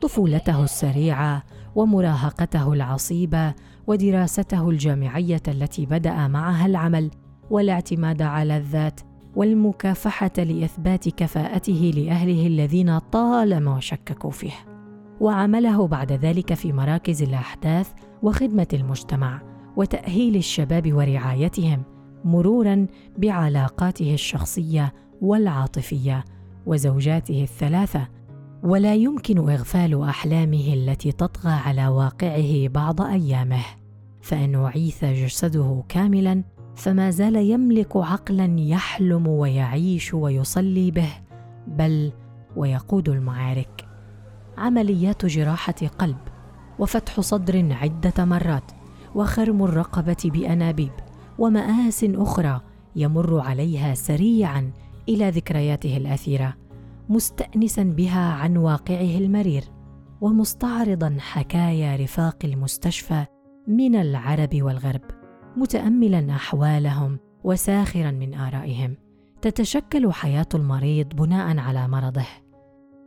طفولته 0.00 0.64
السريعة 0.64 1.42
ومراهقته 1.74 2.72
العصيبة 2.72 3.54
ودراسته 3.86 4.70
الجامعية 4.70 5.42
التي 5.48 5.86
بدأ 5.86 6.28
معها 6.28 6.66
العمل. 6.66 7.10
والاعتماد 7.50 8.22
على 8.22 8.56
الذات 8.56 9.00
والمكافحة 9.36 10.30
لإثبات 10.38 11.08
كفاءته 11.08 11.92
لأهله 11.96 12.46
الذين 12.46 12.98
طالما 12.98 13.80
شككوا 13.80 14.30
فيه. 14.30 14.52
وعمله 15.20 15.86
بعد 15.86 16.12
ذلك 16.12 16.54
في 16.54 16.72
مراكز 16.72 17.22
الأحداث 17.22 17.92
وخدمة 18.22 18.66
المجتمع 18.72 19.42
وتأهيل 19.76 20.36
الشباب 20.36 20.92
ورعايتهم 20.92 21.82
مرورا 22.24 22.86
بعلاقاته 23.18 24.14
الشخصية 24.14 24.92
والعاطفية 25.20 26.24
وزوجاته 26.66 27.42
الثلاثة. 27.42 28.08
ولا 28.62 28.94
يمكن 28.94 29.38
إغفال 29.50 30.02
أحلامه 30.02 30.74
التي 30.74 31.12
تطغى 31.12 31.52
على 31.52 31.88
واقعه 31.88 32.68
بعض 32.68 33.02
أيامه. 33.02 33.64
فإن 34.20 34.54
اعيث 34.54 35.04
جسده 35.04 35.82
كاملا 35.88 36.42
فما 36.80 37.10
زال 37.10 37.36
يملك 37.36 37.96
عقلا 37.96 38.54
يحلم 38.58 39.26
ويعيش 39.26 40.14
ويصلي 40.14 40.90
به 40.90 41.10
بل 41.66 42.12
ويقود 42.56 43.08
المعارك. 43.08 43.86
عمليات 44.58 45.26
جراحة 45.26 45.74
قلب 45.98 46.16
وفتح 46.78 47.20
صدر 47.20 47.68
عدة 47.70 48.24
مرات 48.24 48.72
وخرم 49.14 49.64
الرقبة 49.64 50.16
بأنابيب 50.24 50.92
ومآس 51.38 52.04
أخرى 52.04 52.60
يمر 52.96 53.40
عليها 53.40 53.94
سريعا 53.94 54.70
إلى 55.08 55.30
ذكرياته 55.30 55.96
الأثيرة 55.96 56.54
مستانسا 57.08 57.82
بها 57.82 58.32
عن 58.32 58.56
واقعه 58.56 59.18
المرير 59.18 59.64
ومستعرضا 60.20 61.16
حكايا 61.18 61.96
رفاق 61.96 62.36
المستشفى 62.44 63.26
من 63.68 63.94
العرب 63.94 64.62
والغرب. 64.62 65.19
متاملا 65.56 66.30
أحوالهم 66.30 67.18
وساخرا 67.44 68.10
من 68.10 68.34
آرائهم. 68.34 68.96
تتشكل 69.42 70.12
حياة 70.12 70.46
المريض 70.54 71.08
بناء 71.08 71.58
على 71.58 71.88
مرضه. 71.88 72.26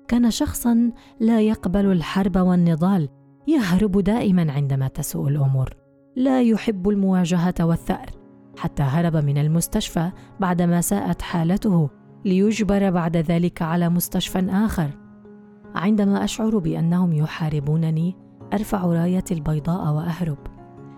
كان 0.07 0.31
شخصا 0.31 0.91
لا 1.19 1.41
يقبل 1.41 1.85
الحرب 1.85 2.37
والنضال 2.37 3.09
يهرب 3.47 3.99
دائما 3.99 4.51
عندما 4.51 4.87
تسوء 4.87 5.27
الأمور. 5.27 5.73
لا 6.15 6.41
يحب 6.41 6.89
المواجهة 6.89 7.55
والثأر. 7.59 8.09
حتى 8.57 8.83
هرب 8.83 9.15
من 9.15 9.37
المستشفى 9.37 10.11
بعدما 10.39 10.81
ساءت 10.81 11.21
حالته 11.21 11.89
ليجبر 12.25 12.89
بعد 12.89 13.17
ذلك 13.17 13.61
على 13.61 13.89
مستشفى 13.89 14.49
آخر. 14.49 14.89
عندما 15.75 16.23
أشعر 16.23 16.57
بأنهم 16.57 17.13
يحاربونني 17.13 18.15
أرفع 18.53 18.85
رايتي 18.85 19.33
البيضاء 19.33 19.93
وأهرب. 19.93 20.52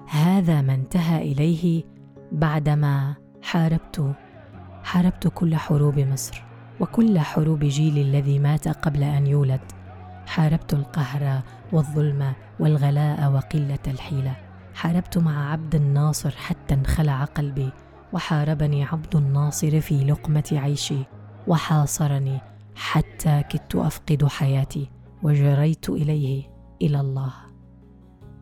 هذا 0.07 0.61
ما 0.61 0.73
انتهى 0.73 1.31
إليه 1.31 1.83
بعدما 2.31 3.15
حاربت 3.41 4.15
حاربت 4.83 5.27
كل 5.27 5.55
حروب 5.55 5.99
مصر 5.99 6.43
وكل 6.79 7.19
حروب 7.19 7.59
جيلي 7.59 8.01
الذي 8.01 8.39
مات 8.39 8.67
قبل 8.67 9.03
أن 9.03 9.27
يولد. 9.27 9.61
حاربت 10.27 10.73
القهر 10.73 11.41
والظلم 11.71 12.33
والغلاء 12.59 13.31
وقلة 13.31 13.79
الحيلة. 13.87 14.35
حاربت 14.75 15.17
مع 15.17 15.51
عبد 15.51 15.75
الناصر 15.75 16.31
حتى 16.31 16.73
انخلع 16.73 17.23
قلبي 17.23 17.69
وحاربني 18.13 18.83
عبد 18.83 19.15
الناصر 19.15 19.81
في 19.81 20.03
لقمة 20.03 20.49
عيشي 20.51 21.03
وحاصرني 21.47 22.39
حتى 22.75 23.43
كدت 23.49 23.75
أفقد 23.75 24.25
حياتي 24.25 24.89
وجريت 25.23 25.89
إليه 25.89 26.43
إلى 26.81 26.99
الله. 26.99 27.44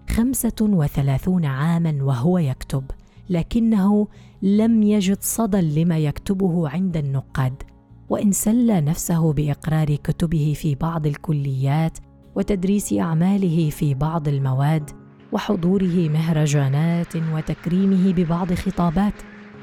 خمسة 0.10 0.56
وثلاثون 0.62 1.46
عاما 1.46 1.98
وهو 2.04 2.38
يكتب 2.38 2.84
لكنه 3.30 4.08
لم 4.42 4.84
يجد 4.84 5.18
صدى 5.22 5.84
لما 5.84 5.98
يكتبه 5.98 6.70
عند 6.70 6.98
النقاد 6.98 7.64
وإن 8.10 8.32
سلى 8.32 8.82
نفسه 8.82 9.34
بإقرار 9.34 9.96
كتبه 9.96 10.54
في 10.56 10.76
بعض 10.76 11.08
الكليات 11.08 11.98
وتدريس 12.36 12.94
أعماله 12.94 13.70
في 13.70 13.94
بعض 13.94 14.28
المواد 14.28 14.90
وحضوره 15.32 16.10
مهرجانات 16.10 17.16
وتكريمه 17.16 18.14
ببعض 18.14 18.54
خطابات 18.54 19.14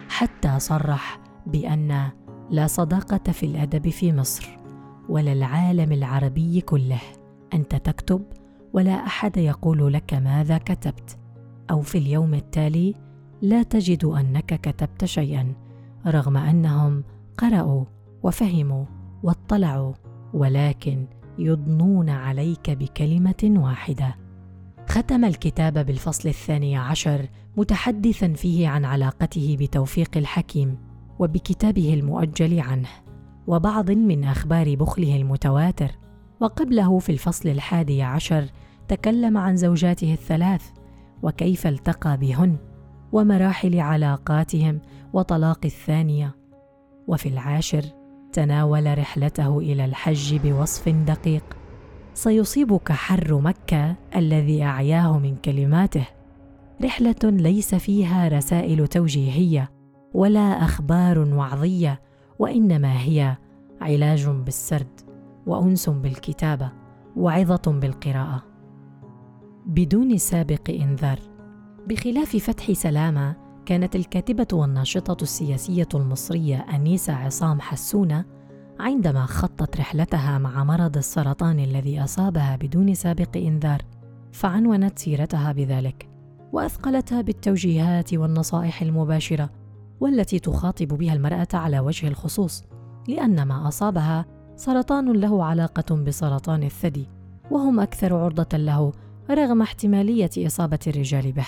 حتى 0.08 0.58
صرح 0.58 1.20
بأن 1.46 2.10
لا 2.50 2.66
صداقة 2.66 3.32
في 3.32 3.46
الأدب 3.46 3.88
في 3.88 4.12
مصر 4.12 4.48
ولا 5.08 5.32
العالم 5.32 5.92
العربي 5.92 6.60
كله. 6.60 7.00
أنت 7.54 7.76
تكتب 7.76 8.22
ولا 8.72 9.06
أحد 9.06 9.36
يقول 9.36 9.92
لك 9.92 10.14
ماذا 10.14 10.58
كتبت 10.58 11.18
أو 11.70 11.80
في 11.80 11.98
اليوم 11.98 12.34
التالي 12.34 12.94
لا 13.42 13.62
تجد 13.62 14.04
أنك 14.04 14.60
كتبت 14.60 15.04
شيئا 15.04 15.54
رغم 16.06 16.36
أنهم 16.36 17.04
قرأوا 17.38 17.84
وفهموا 18.22 18.84
واطلعوا 19.22 19.92
ولكن 20.34 21.06
يضنون 21.38 22.10
عليك 22.10 22.70
بكلمة 22.70 23.54
واحدة. 23.56 24.16
ختم 24.88 25.24
الكتاب 25.24 25.86
بالفصل 25.86 26.28
الثاني 26.28 26.76
عشر 26.76 27.26
متحدثا 27.56 28.32
فيه 28.32 28.68
عن 28.68 28.84
علاقته 28.84 29.56
بتوفيق 29.60 30.16
الحكيم 30.16 30.78
وبكتابه 31.18 31.94
المؤجل 31.94 32.60
عنه 32.60 32.88
وبعض 33.46 33.90
من 33.90 34.24
أخبار 34.24 34.74
بخله 34.74 35.16
المتواتر 35.16 35.90
وقبله 36.40 36.98
في 36.98 37.12
الفصل 37.12 37.48
الحادي 37.48 38.02
عشر 38.02 38.44
تكلم 38.90 39.36
عن 39.36 39.56
زوجاته 39.56 40.12
الثلاث 40.12 40.70
وكيف 41.22 41.66
التقى 41.66 42.16
بهن 42.16 42.56
ومراحل 43.12 43.80
علاقاتهم 43.80 44.80
وطلاق 45.12 45.58
الثانية. 45.64 46.34
وفي 47.06 47.28
العاشر 47.28 47.84
تناول 48.32 48.98
رحلته 48.98 49.58
إلى 49.58 49.84
الحج 49.84 50.36
بوصف 50.36 50.88
دقيق. 50.88 51.44
سيصيبك 52.14 52.92
حر 52.92 53.40
مكة 53.40 53.96
الذي 54.16 54.62
أعياه 54.62 55.18
من 55.18 55.36
كلماته. 55.36 56.06
رحلة 56.84 57.16
ليس 57.24 57.74
فيها 57.74 58.28
رسائل 58.28 58.86
توجيهية 58.86 59.70
ولا 60.14 60.64
أخبار 60.64 61.18
وعظية 61.18 62.00
وإنما 62.38 63.00
هي 63.00 63.36
علاج 63.80 64.28
بالسرد 64.28 65.00
وأنس 65.46 65.88
بالكتابة 65.88 66.72
وعظة 67.16 67.72
بالقراءة. 67.72 68.49
بدون 69.66 70.18
سابق 70.18 70.70
إنذار. 70.70 71.18
بخلاف 71.88 72.36
فتح 72.36 72.72
سلامة 72.72 73.36
كانت 73.66 73.96
الكاتبة 73.96 74.46
والناشطة 74.52 75.22
السياسية 75.22 75.88
المصرية 75.94 76.56
أنيسة 76.56 77.12
عصام 77.12 77.60
حسونة 77.60 78.24
عندما 78.80 79.26
خطت 79.26 79.76
رحلتها 79.76 80.38
مع 80.38 80.64
مرض 80.64 80.96
السرطان 80.96 81.58
الذي 81.58 82.04
أصابها 82.04 82.56
بدون 82.56 82.94
سابق 82.94 83.36
إنذار 83.36 83.82
فعنونت 84.32 84.98
سيرتها 84.98 85.52
بذلك 85.52 86.08
وأثقلتها 86.52 87.20
بالتوجيهات 87.20 88.14
والنصائح 88.14 88.82
المباشرة 88.82 89.50
والتي 90.00 90.38
تخاطب 90.38 90.88
بها 90.88 91.14
المرأة 91.14 91.48
على 91.54 91.80
وجه 91.80 92.08
الخصوص 92.08 92.64
لأن 93.08 93.42
ما 93.42 93.68
أصابها 93.68 94.26
سرطان 94.56 95.12
له 95.12 95.44
علاقة 95.44 95.96
بسرطان 95.96 96.62
الثدي 96.62 97.08
وهم 97.50 97.80
أكثر 97.80 98.14
عرضة 98.14 98.58
له 98.58 98.92
رغم 99.30 99.62
احتمالية 99.62 100.30
إصابة 100.38 100.78
الرجال 100.86 101.32
به. 101.32 101.46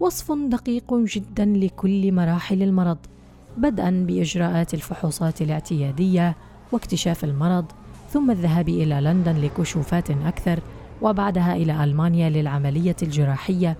وصف 0.00 0.32
دقيق 0.32 0.94
جدا 0.94 1.44
لكل 1.44 2.12
مراحل 2.12 2.62
المرض 2.62 2.98
بدءا 3.56 4.04
بإجراءات 4.08 4.74
الفحوصات 4.74 5.42
الاعتيادية 5.42 6.36
واكتشاف 6.72 7.24
المرض 7.24 7.64
ثم 8.10 8.30
الذهاب 8.30 8.68
إلى 8.68 9.00
لندن 9.00 9.36
لكشوفات 9.36 10.10
أكثر 10.10 10.60
وبعدها 11.02 11.56
إلى 11.56 11.84
ألمانيا 11.84 12.30
للعملية 12.30 12.96
الجراحية 13.02 13.76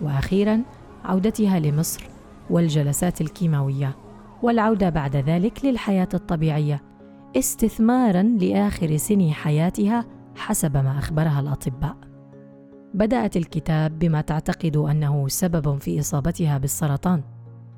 وأخيرا 0.00 0.62
عودتها 1.04 1.58
لمصر 1.58 2.04
والجلسات 2.50 3.20
الكيماوية. 3.20 3.96
والعودة 4.42 4.88
بعد 4.88 5.16
ذلك 5.16 5.64
للحياة 5.64 6.08
الطبيعية 6.14 6.82
استثمارا 7.36 8.22
لآخر 8.22 8.96
سني 8.96 9.32
حياتها 9.32 10.04
حسب 10.36 10.76
ما 10.76 10.98
أخبرها 10.98 11.40
الأطباء. 11.40 12.09
بدأت 12.94 13.36
الكتاب 13.36 13.98
بما 13.98 14.20
تعتقد 14.20 14.76
أنه 14.76 15.28
سبب 15.28 15.78
في 15.78 16.00
إصابتها 16.00 16.58
بالسرطان 16.58 17.22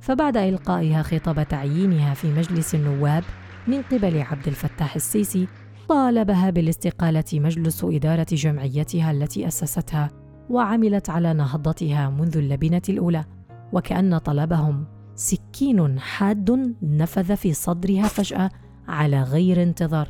فبعد 0.00 0.36
إلقائها 0.36 1.02
خطاب 1.02 1.48
تعيينها 1.48 2.14
في 2.14 2.32
مجلس 2.32 2.74
النواب 2.74 3.24
من 3.66 3.82
قبل 3.82 4.20
عبد 4.20 4.48
الفتاح 4.48 4.94
السيسي 4.94 5.48
طالبها 5.88 6.50
بالاستقالة 6.50 7.24
مجلس 7.32 7.84
إدارة 7.84 8.26
جمعيتها 8.32 9.10
التي 9.10 9.48
أسستها 9.48 10.10
وعملت 10.50 11.10
على 11.10 11.32
نهضتها 11.32 12.10
منذ 12.10 12.36
اللبنة 12.36 12.82
الأولى 12.88 13.24
وكأن 13.72 14.18
طلبهم 14.18 14.84
سكين 15.14 16.00
حاد 16.00 16.74
نفذ 16.82 17.36
في 17.36 17.52
صدرها 17.52 18.02
فجأة 18.02 18.50
على 18.88 19.22
غير 19.22 19.62
انتظار 19.62 20.08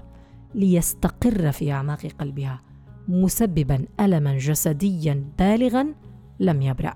ليستقر 0.54 1.52
في 1.52 1.72
أعماق 1.72 2.06
قلبها. 2.20 2.71
مسببا 3.12 3.84
الما 4.00 4.38
جسديا 4.38 5.24
بالغا 5.38 5.94
لم 6.40 6.62
يبرأ. 6.62 6.94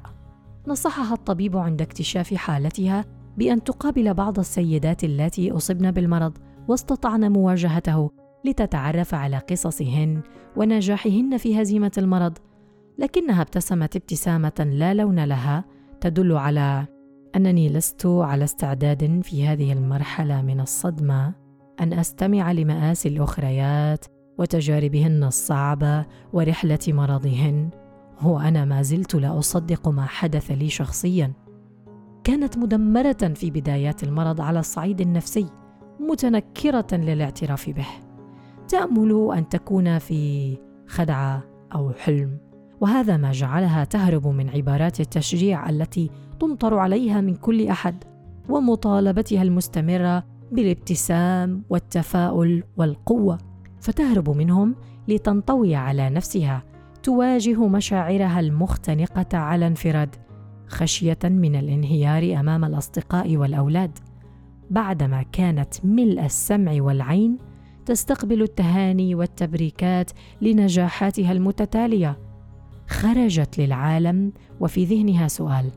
نصحها 0.67 1.15
الطبيب 1.15 1.57
عند 1.57 1.83
اكتشاف 1.83 2.35
حالتها 2.35 3.05
بأن 3.37 3.65
تقابل 3.65 4.15
بعض 4.15 4.39
السيدات 4.39 5.05
اللاتي 5.05 5.53
أصبن 5.53 5.91
بالمرض 5.91 6.39
واستطعن 6.69 7.33
مواجهته 7.33 8.11
لتتعرف 8.45 9.15
على 9.15 9.39
قصصهن 9.39 10.21
ونجاحهن 10.57 11.37
في 11.37 11.63
هزيمة 11.63 11.93
المرض 11.99 12.39
لكنها 12.99 13.43
ابتسمت 13.43 13.97
ابتسامة 13.97 14.69
لا 14.73 14.95
لون 14.95 15.25
لها 15.25 15.65
تدل 16.01 16.33
على 16.33 16.87
أنني 17.37 17.69
لست 17.69 18.07
على 18.07 18.45
استعداد 18.45 19.21
في 19.23 19.47
هذه 19.47 19.73
المرحلة 19.73 20.43
من 20.43 20.61
الصدمة. 20.61 21.35
أن 21.81 21.93
أستمع 21.93 22.53
لمآسي 22.53 23.09
الأخريات 23.09 24.05
وتجاربهن 24.39 25.25
الصعبه 25.25 26.07
ورحلة 26.33 26.79
مرضهن. 26.89 27.71
وأنا 28.25 28.65
ما 28.65 28.83
زلت 28.83 29.15
لا 29.15 29.39
أصدق 29.39 29.89
ما 29.89 30.07
حدث 30.07 30.51
لي 30.51 30.69
شخصيا. 30.69 31.33
كانت 32.25 32.59
مدمرة 32.59 33.33
في 33.35 33.51
بدايات 33.51 34.03
المرض 34.03 34.41
على 34.41 34.59
الصعيد 34.59 35.01
النفسي 35.01 35.47
متنكرة 36.01 36.87
للاعتراف 36.93 37.71
به. 37.71 37.87
تأمل 38.69 39.31
أن 39.37 39.49
تكون 39.49 39.99
في 39.99 40.57
خدعة 40.87 41.43
أو 41.75 41.93
حلم 41.93 42.39
وهذا 42.81 43.17
ما 43.17 43.33
جعلها 43.33 43.85
تهرب 43.85 44.27
من 44.27 44.51
عبارات 44.51 45.01
التشجيع 45.01 45.71
التي 45.71 46.11
تمطر 46.41 46.79
عليها 46.79 47.21
من 47.21 47.35
كل 47.35 47.69
أحد 47.69 48.05
ومطالبتها 48.49 49.43
المستمرة 49.43 50.25
بالابتسام 50.53 51.63
والتفاؤل 51.71 52.63
والقوة. 52.77 53.39
فتهرب 53.87 54.31
منهم 54.31 54.75
لتنطوي 55.09 55.75
على 55.75 56.11
نفسها 56.11 56.63
تواجه 57.03 57.67
مشاعرها 57.69 58.41
المختنقة 58.41 59.39
على 59.39 59.67
انفراد 59.67 60.17
خشية 60.69 61.19
من 61.25 61.57
الانهيار 61.57 62.41
أمام 62.41 62.65
الأصدقاء 62.65 63.37
والأولاد. 63.37 63.99
بعدما 64.71 65.23
كانت 65.23 65.85
ملء 65.85 66.25
السمع 66.25 66.83
والعين 66.83 67.39
تستقبل 67.85 68.43
التهاني 68.43 69.15
والتبريكات 69.15 70.11
لنجاحاتها 70.41 71.33
المتتالية. 71.33 72.19
خرجت 72.89 73.59
للعالم 73.59 74.33
وفي 74.61 74.85
ذهنها 74.85 75.29
سؤال 75.29 75.71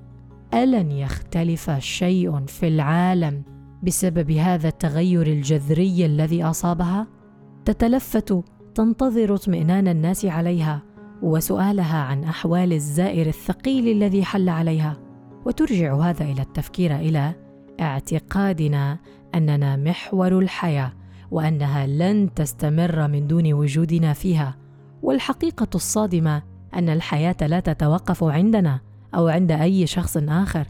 ألن 0.53 0.91
يختلف 0.91 1.71
شيء 1.71 2.45
في 2.45 2.67
العالم 2.67 3.43
بسبب 3.83 4.31
هذا 4.31 4.67
التغير 4.67 5.27
الجذري 5.27 6.05
الذي 6.05 6.43
أصابها؟ 6.43 7.18
تتلفت 7.65 8.43
تنتظر 8.75 9.35
اطمئنان 9.35 9.87
الناس 9.87 10.25
عليها 10.25 10.81
وسؤالها 11.21 11.97
عن 11.97 12.23
أحوال 12.23 12.73
الزائر 12.73 13.27
الثقيل 13.27 13.87
الذي 13.87 14.23
حل 14.23 14.49
عليها. 14.49 14.97
وترجع 15.45 15.95
هذا 15.95 16.25
إلى 16.25 16.41
التفكير 16.41 16.95
إلى 16.95 17.35
اعتقادنا 17.79 18.97
أننا 19.35 19.75
محور 19.75 20.39
الحياة 20.39 20.93
وأنها 21.31 21.87
لن 21.87 22.33
تستمر 22.33 23.07
من 23.07 23.27
دون 23.27 23.53
وجودنا 23.53 24.13
فيها. 24.13 24.57
والحقيقة 25.01 25.67
الصادمة 25.75 26.43
أن 26.73 26.89
الحياة 26.89 27.37
لا 27.41 27.59
تتوقف 27.59 28.23
عندنا 28.23 28.79
أو 29.15 29.27
عند 29.27 29.51
أي 29.51 29.87
شخص 29.87 30.17
آخر. 30.17 30.67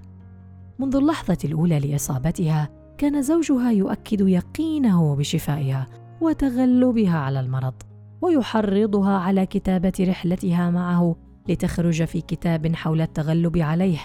منذ 0.80 0.96
اللحظة 0.96 1.38
الأولى 1.46 1.80
لإصابتها 1.80 2.70
كان 2.98 3.22
زوجها 3.22 3.72
يؤكد 3.72 4.22
يقينه 4.22 5.16
بشفائها 5.16 5.88
وتغلبها 6.22 7.18
على 7.18 7.40
المرض 7.40 7.74
ويحرضها 8.22 9.18
على 9.18 9.46
كتابة 9.46 9.94
رحلتها 10.00 10.70
معه 10.70 11.16
لتخرج 11.50 12.04
في 12.04 12.22
كتاب 12.22 12.76
حول 12.76 13.02
التغلب 13.02 13.58
عليه. 13.58 14.00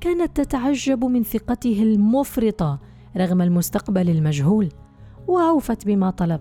كانت 0.00 0.40
تتعجب 0.40 1.04
من 1.04 1.22
ثقته 1.22 1.82
المفرطة 1.82 2.80
رغم 3.16 3.42
المستقبل 3.42 4.10
المجهول 4.10 4.68
وأوفت 5.28 5.86
بما 5.86 6.10
طلب 6.10 6.40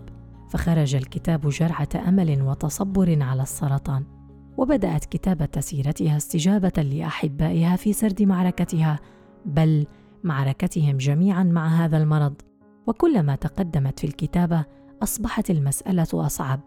فخرج 0.49 0.95
الكتاب 0.95 1.49
جرعة 1.49 1.89
أمل 2.07 2.41
وتصبر 2.41 3.23
على 3.23 3.41
السرطان. 3.41 4.03
وبدأت 4.57 5.05
كتابة 5.05 5.59
سيرتها 5.59 6.17
استجابة 6.17 6.81
لأحبائها 6.81 7.75
في 7.75 7.93
سرد 7.93 8.21
معركتها 8.21 8.99
بل 9.45 9.85
معركتهم 10.23 10.97
جميعا 10.97 11.43
مع 11.43 11.67
هذا 11.67 11.97
المرض. 11.97 12.33
وكلما 12.87 13.35
تقدمت 13.35 13.99
في 13.99 14.07
الكتابة 14.07 14.65
أصبحت 15.03 15.49
المسألة 15.49 16.07
أصعب 16.13 16.59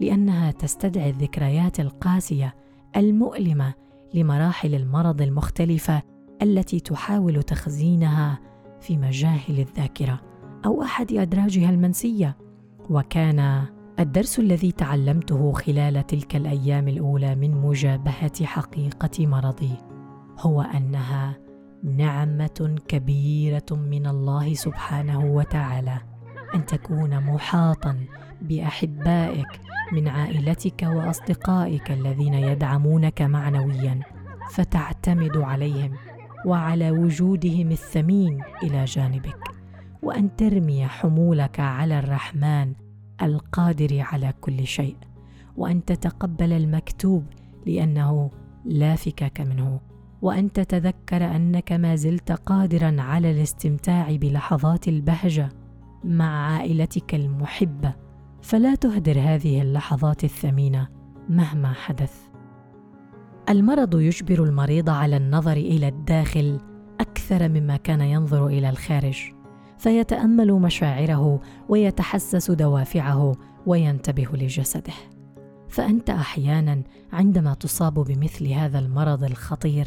لأنها 0.00 0.50
تستدعي 0.50 1.10
الذكريات 1.10 1.80
القاسية 1.80 2.54
المؤلمة 2.96 3.74
لمراحل 4.14 4.74
المرض 4.74 5.22
المختلفة 5.22 6.02
التي 6.42 6.80
تحاول 6.80 7.42
تخزينها 7.42 8.40
في 8.80 8.96
مجاهل 8.96 9.60
الذاكرة 9.60 10.20
أو 10.66 10.82
أحد 10.82 11.12
أدراجها 11.12 11.70
المنسية. 11.70 12.36
وكان 12.90 13.64
الدرس 13.98 14.38
الذي 14.38 14.72
تعلمته 14.72 15.52
خلال 15.52 16.06
تلك 16.06 16.36
الأيام 16.36 16.88
الأولى 16.88 17.34
من 17.34 17.50
مجابهة 17.50 18.44
حقيقة 18.44 19.26
مرضي 19.26 19.76
هو 20.38 20.62
أنها 20.62 21.38
نعمة 21.84 22.76
كبيرة 22.88 23.66
من 23.70 24.06
الله 24.06 24.54
سبحانه 24.54 25.24
وتعالى. 25.24 26.11
أن 26.54 26.66
تكون 26.66 27.20
محاطا 27.20 27.96
بأحبائك 28.42 29.60
من 29.92 30.08
عائلتك 30.08 30.82
وأصدقائك 30.82 31.90
الذين 31.90 32.34
يدعمونك 32.34 33.22
معنويا 33.22 34.00
فتعتمد 34.50 35.36
عليهم 35.36 35.92
وعلى 36.46 36.90
وجودهم 36.90 37.70
الثمين 37.70 38.42
إلى 38.62 38.84
جانبك 38.84 39.38
وأن 40.02 40.36
ترمي 40.36 40.86
حمولك 40.86 41.60
على 41.60 41.98
الرحمن 41.98 42.72
القادر 43.22 44.00
على 44.00 44.32
كل 44.40 44.66
شيء 44.66 44.96
وأن 45.56 45.84
تتقبل 45.84 46.52
المكتوب 46.52 47.24
لأنه 47.66 48.30
لا 48.64 48.96
فكاك 48.96 49.40
منه 49.40 49.80
وأن 50.22 50.52
تتذكر 50.52 51.36
أنك 51.36 51.72
ما 51.72 51.96
زلت 51.96 52.32
قادرا 52.32 52.96
على 52.98 53.30
الاستمتاع 53.30 54.16
بلحظات 54.16 54.88
البهجة. 54.88 55.48
مع 56.04 56.54
عائلتك 56.54 57.14
المحبة. 57.14 57.94
فلا 58.42 58.74
تهدر 58.74 59.20
هذه 59.20 59.62
اللحظات 59.62 60.24
الثمينة 60.24 60.88
مهما 61.28 61.72
حدث. 61.72 62.14
المرض 63.48 64.00
يجبر 64.00 64.44
المريض 64.44 64.90
على 64.90 65.16
النظر 65.16 65.56
إلى 65.56 65.88
الداخل 65.88 66.60
أكثر 67.00 67.48
مما 67.48 67.76
كان 67.76 68.00
ينظر 68.00 68.46
إلى 68.46 68.70
الخارج. 68.70 69.32
فيتأمل 69.78 70.52
مشاعره 70.52 71.40
ويتحسس 71.68 72.50
دوافعه 72.50 73.32
وينتبه 73.66 74.28
لجسده. 74.32 74.92
فأنت 75.68 76.10
أحيانا 76.10 76.82
عندما 77.12 77.54
تصاب 77.54 77.94
بمثل 77.94 78.48
هذا 78.48 78.78
المرض 78.78 79.24
الخطير 79.24 79.86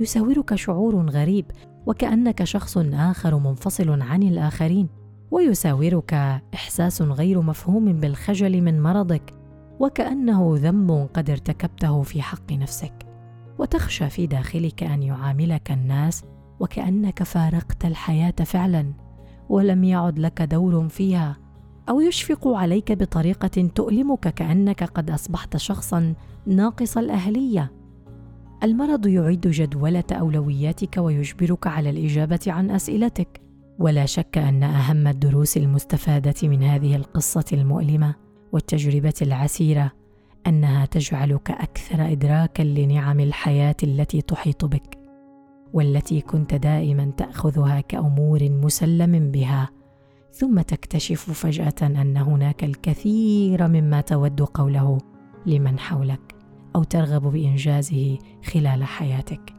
يساورك 0.00 0.54
شعور 0.54 1.10
غريب 1.10 1.46
وكأنك 1.86 2.44
شخص 2.44 2.78
آخر 2.78 3.38
منفصل 3.38 4.02
عن 4.02 4.22
الآخرين. 4.22 5.05
ويساورك 5.30 6.14
إحساس 6.54 7.02
غير 7.02 7.40
مفهوم 7.40 7.92
بالخجل 7.92 8.62
من 8.62 8.82
مرضك 8.82 9.34
وكأنه 9.80 10.54
ذنب 10.56 11.08
قد 11.14 11.30
ارتكبته 11.30 12.02
في 12.02 12.22
حق 12.22 12.52
نفسك. 12.52 13.06
وتخشى 13.58 14.10
في 14.10 14.26
داخلك 14.26 14.82
أن 14.82 15.02
يعاملك 15.02 15.70
الناس 15.70 16.24
وكأنك 16.60 17.22
فارقت 17.22 17.84
الحياة 17.84 18.34
فعلا 18.44 18.92
ولم 19.48 19.84
يعد 19.84 20.18
لك 20.18 20.42
دور 20.42 20.88
فيها 20.88 21.36
أو 21.88 22.00
يشفق 22.00 22.48
عليك 22.48 22.92
بطريقة 22.92 23.70
تؤلمك 23.74 24.20
كأنك 24.20 24.84
قد 24.84 25.10
أصبحت 25.10 25.56
شخصا 25.56 26.14
ناقص 26.46 26.96
الأهلية. 26.96 27.72
المرض 28.62 29.06
يعيد 29.06 29.40
جدولة 29.40 30.04
أولوياتك 30.12 30.96
ويجبرك 30.98 31.66
على 31.66 31.90
الإجابة 31.90 32.40
عن 32.46 32.70
أسئلتك. 32.70 33.45
ولا 33.78 34.06
شك 34.06 34.38
أن 34.38 34.62
أهم 34.62 35.06
الدروس 35.06 35.56
المستفادة 35.56 36.48
من 36.48 36.62
هذه 36.62 36.96
القصة 36.96 37.44
المؤلمة 37.52 38.14
والتجربة 38.52 39.14
العسيرة 39.22 39.92
أنها 40.46 40.86
تجعلك 40.86 41.50
أكثر 41.50 42.12
ادراكا 42.12 42.62
لنعم 42.62 43.20
الحياة 43.20 43.76
التي 43.82 44.22
تحيط 44.22 44.64
بك 44.64 44.98
والتي 45.72 46.20
كنت 46.20 46.54
دائما 46.54 47.12
تأخذها 47.16 47.80
كأمور 47.80 48.50
مسلم 48.50 49.30
بها 49.30 49.68
ثم 50.32 50.60
تكتشف 50.60 51.30
فجأة 51.30 51.74
أن 51.82 52.16
هناك 52.16 52.64
الكثير 52.64 53.68
مما 53.68 54.00
تود 54.00 54.40
قوله 54.40 54.98
لمن 55.46 55.78
حولك 55.78 56.34
أو 56.76 56.82
ترغب 56.82 57.22
بإنجازه 57.22 58.18
خلال 58.44 58.84
حياتك 58.84 59.52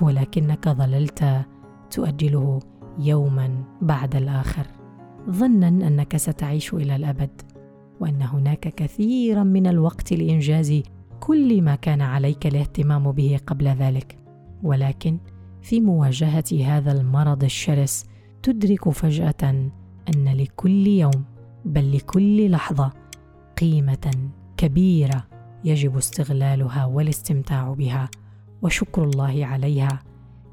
ولكنك 0.00 0.68
ظللت 0.68 1.44
تؤجله 1.90 2.60
يوما 2.98 3.64
بعد 3.82 4.16
الآخر 4.16 4.66
ظنا 5.30 5.68
أنك 5.68 6.16
ستعيش 6.16 6.74
إلى 6.74 6.96
الأبد 6.96 7.42
وأن 8.00 8.22
هناك 8.22 8.60
كثيرا 8.60 9.42
من 9.42 9.66
الوقت 9.66 10.12
لإنجاز 10.12 10.82
كل 11.20 11.62
ما 11.62 11.74
كان 11.74 12.00
عليك 12.00 12.46
الاهتمام 12.46 13.12
به 13.12 13.40
قبل 13.46 13.68
ذلك. 13.68 14.18
ولكن 14.62 15.18
في 15.62 15.80
مواجهة 15.80 16.44
هذا 16.64 16.92
المرض 16.92 17.44
الشرس 17.44 18.04
تدرك 18.42 18.88
فجأة 18.88 19.70
أن 20.14 20.28
لكل 20.36 20.86
يوم 20.86 21.24
بل 21.64 21.96
لكل 21.96 22.50
لحظة 22.50 22.92
قيمة 23.58 24.30
كبيرة 24.56 25.24
يجب 25.64 25.96
استغلالها 25.96 26.84
والاستمتاع 26.84 27.72
بها 27.72 28.08
وشكر 28.62 29.04
الله 29.04 29.46
عليها 29.46 30.02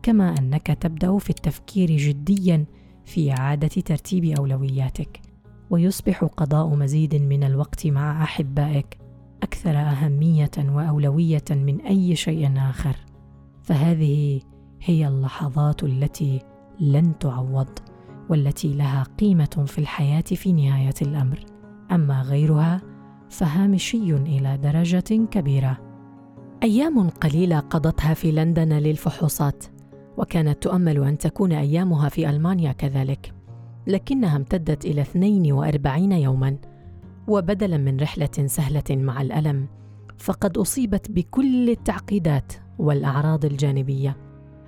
كما 0.04 0.36
أنك 0.40 0.68
تبدأ 0.68 1.18
في 1.18 1.30
التفكير 1.30 1.92
جديا 1.92 2.66
في 3.06 3.32
اعاده 3.32 3.68
ترتيب 3.68 4.26
أولوياتك 4.40 5.22
ويصبح 5.70 6.24
قضاء 6.24 6.76
مزيد 6.76 7.16
من 7.16 7.44
الوقت 7.44 7.88
مع 7.88 8.24
أحبائك 8.24 8.98
أكثر 9.44 9.78
أهمية 9.78 10.52
وأولوية 10.58 11.44
من 11.52 11.82
أي 11.82 12.16
شيء 12.16 12.52
آخر. 12.58 12.96
فهذه 13.64 14.42
هي 14.82 15.08
اللحظات 15.08 15.84
التي 15.84 16.42
لن 16.80 17.20
تعوض 17.20 17.80
والتي 18.30 18.74
لها 18.74 19.04
قيمة 19.04 19.64
في 19.68 19.78
الحياة 19.78 20.22
في 20.22 20.54
نهاية 20.54 20.94
الأمر. 21.02 21.40
أما 21.92 22.22
غيرها 22.22 22.82
فهامشي 23.30 24.16
إلى 24.16 24.58
درجة 24.58 25.28
كبيرة. 25.32 25.78
أيام 26.64 27.10
قليلة 27.10 27.60
قضتها 27.60 28.14
في 28.14 28.32
لندن 28.32 28.74
للفحوصات. 28.74 29.66
وكانت 30.18 30.64
تؤمل 30.64 31.04
أن 31.04 31.18
تكون 31.18 31.52
أيامها 31.52 32.10
في 32.10 32.30
ألمانيا 32.30 32.72
كذلك 32.72 33.34
لكنها 33.88 34.36
امتدت 34.36 34.86
إلى 34.86 35.02
42 35.02 36.12
يوما 36.12 36.58
وبدلا 37.28 37.78
من 37.78 38.00
رحلة 38.00 38.46
سهلة 38.46 38.84
مع 38.90 39.22
الألم 39.22 39.68
فقد 40.18 40.58
أصيبت 40.58 41.12
بكل 41.12 41.70
التعقيدات 41.70 42.54
والأعراض 42.80 43.46
الجانبية 43.46 44.18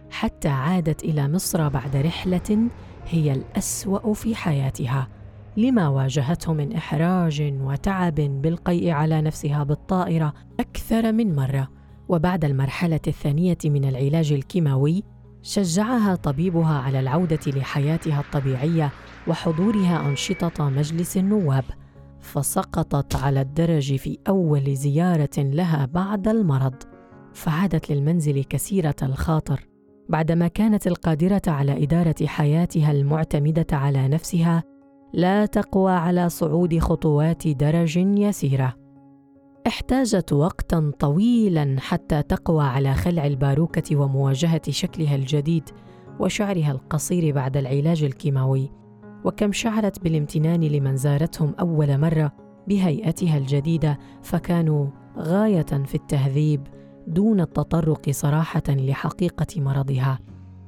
حتى 0.09 0.49
عادت 0.49 1.03
إلى 1.03 1.27
مصر 1.27 1.69
بعد 1.69 1.95
رحلة 1.95 2.69
هي 3.07 3.33
الأسوأ 3.33 4.13
في 4.13 4.35
حياتها 4.35 5.07
لما 5.57 5.87
واجهته 5.87 6.53
من 6.53 6.73
إحراج 6.73 7.53
وتعب 7.61 8.15
بالقيء 8.15 8.89
على 8.89 9.21
نفسها 9.21 9.63
بالطائرة 9.63 10.33
أكثر 10.59 11.11
من 11.11 11.35
مرة 11.35 11.69
وبعد 12.09 12.45
المرحلة 12.45 12.99
الثانية 13.07 13.57
من 13.65 13.85
العلاج 13.85 14.33
الكيماوي 14.33 15.03
شجعها 15.43 16.15
طبيبها 16.15 16.79
على 16.79 16.99
العودة 16.99 17.39
لحياتها 17.47 18.19
الطبيعية 18.19 18.91
وحضورها 19.27 20.07
أنشطة 20.09 20.69
مجلس 20.69 21.17
النواب 21.17 21.63
فسقطت 22.19 23.15
على 23.15 23.41
الدرج 23.41 23.95
في 23.95 24.17
أول 24.27 24.75
زيارة 24.75 25.37
لها 25.37 25.85
بعد 25.85 26.27
المرض 26.27 26.75
فعادت 27.33 27.91
للمنزل 27.91 28.43
كثيرة 28.43 28.95
الخاطر. 29.03 29.67
بعدما 30.09 30.47
كانت 30.47 30.87
القادرة 30.87 31.41
على 31.47 31.83
إدارة 31.83 32.25
حياتها 32.25 32.91
المعتمدة 32.91 33.67
على 33.71 34.07
نفسها 34.07 34.63
لا 35.13 35.45
تقوى 35.45 35.91
على 35.91 36.29
صعود 36.29 36.79
خطوات 36.79 37.47
درج 37.47 37.97
يسيرة. 37.97 38.82
احتاجت 39.67 40.33
وقتا 40.33 40.91
طويلا 40.99 41.75
حتى 41.79 42.23
تقوى 42.23 42.63
على 42.63 42.93
خلع 42.93 43.25
الباروكة 43.25 43.95
ومواجهة 43.95 44.61
شكلها 44.69 45.15
الجديد 45.15 45.69
وشعرها 46.19 46.71
القصير 46.71 47.35
بعد 47.35 47.57
العلاج 47.57 48.03
الكيماوي 48.03 48.71
وكم 49.25 49.51
شعرت 49.51 50.03
بالامتنان 50.03 50.63
لمن 50.63 50.97
زارتهم 50.97 51.55
أول 51.59 51.97
مرة 51.97 52.31
بهيئتها 52.67 53.37
الجديدة 53.37 53.99
فكانوا 54.21 54.87
غاية 55.17 55.83
في 55.85 55.95
التهذيب 55.95 56.67
دون 57.07 57.41
التطرق 57.41 58.09
صراحة 58.09 58.63
لحقيقة 58.69 59.61
مرضها. 59.61 60.19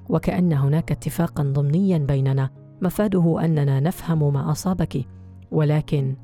وكأن 0.10 0.54
هناك 0.54 0.92
اتفاقا 0.92 1.44
ضمنيا 1.44 1.98
بيننا 1.98 2.50
مفاده 2.82 3.46
أننا 3.46 3.80
نفهم 3.80 4.34
ما 4.34 4.52
أصابك 4.52 5.06
ولكن 5.52 6.16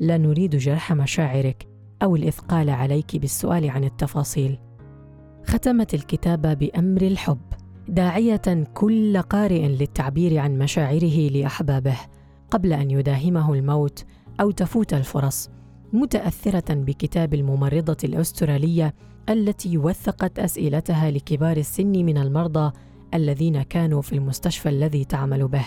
لا 0.00 0.18
نريد 0.18 0.56
جرح 0.56 0.92
مشاعرك. 0.92 1.69
أو 2.02 2.16
الإثقال 2.16 2.70
عليك 2.70 3.16
بالسؤال 3.16 3.70
عن 3.70 3.84
التفاصيل. 3.84 4.58
ختمت 5.46 5.94
الكتاب 5.94 6.58
بأمر 6.58 7.02
الحب 7.02 7.40
داعية 7.88 8.64
كل 8.74 9.22
قارئ 9.22 9.68
للتعبير 9.68 10.38
عن 10.38 10.58
مشاعره 10.58 11.28
لأحبابه 11.28 11.96
قبل 12.50 12.72
أن 12.72 12.90
يداهمه 12.90 13.54
الموت 13.54 14.04
أو 14.40 14.50
تفوت 14.50 14.94
الفرص 14.94 15.50
متأثرة 15.92 16.74
بكتاب 16.74 17.34
الممرضة 17.34 17.96
الأسترالية 18.04 18.94
التي 19.28 19.78
وثقت 19.78 20.38
أسئلتها 20.38 21.10
لكبار 21.10 21.56
السن 21.56 21.92
من 21.92 22.18
المرضى 22.18 22.72
الذين 23.14 23.62
كانوا 23.62 24.02
في 24.02 24.12
المستشفى 24.12 24.68
الذي 24.68 25.04
تعمل 25.04 25.48
به. 25.48 25.64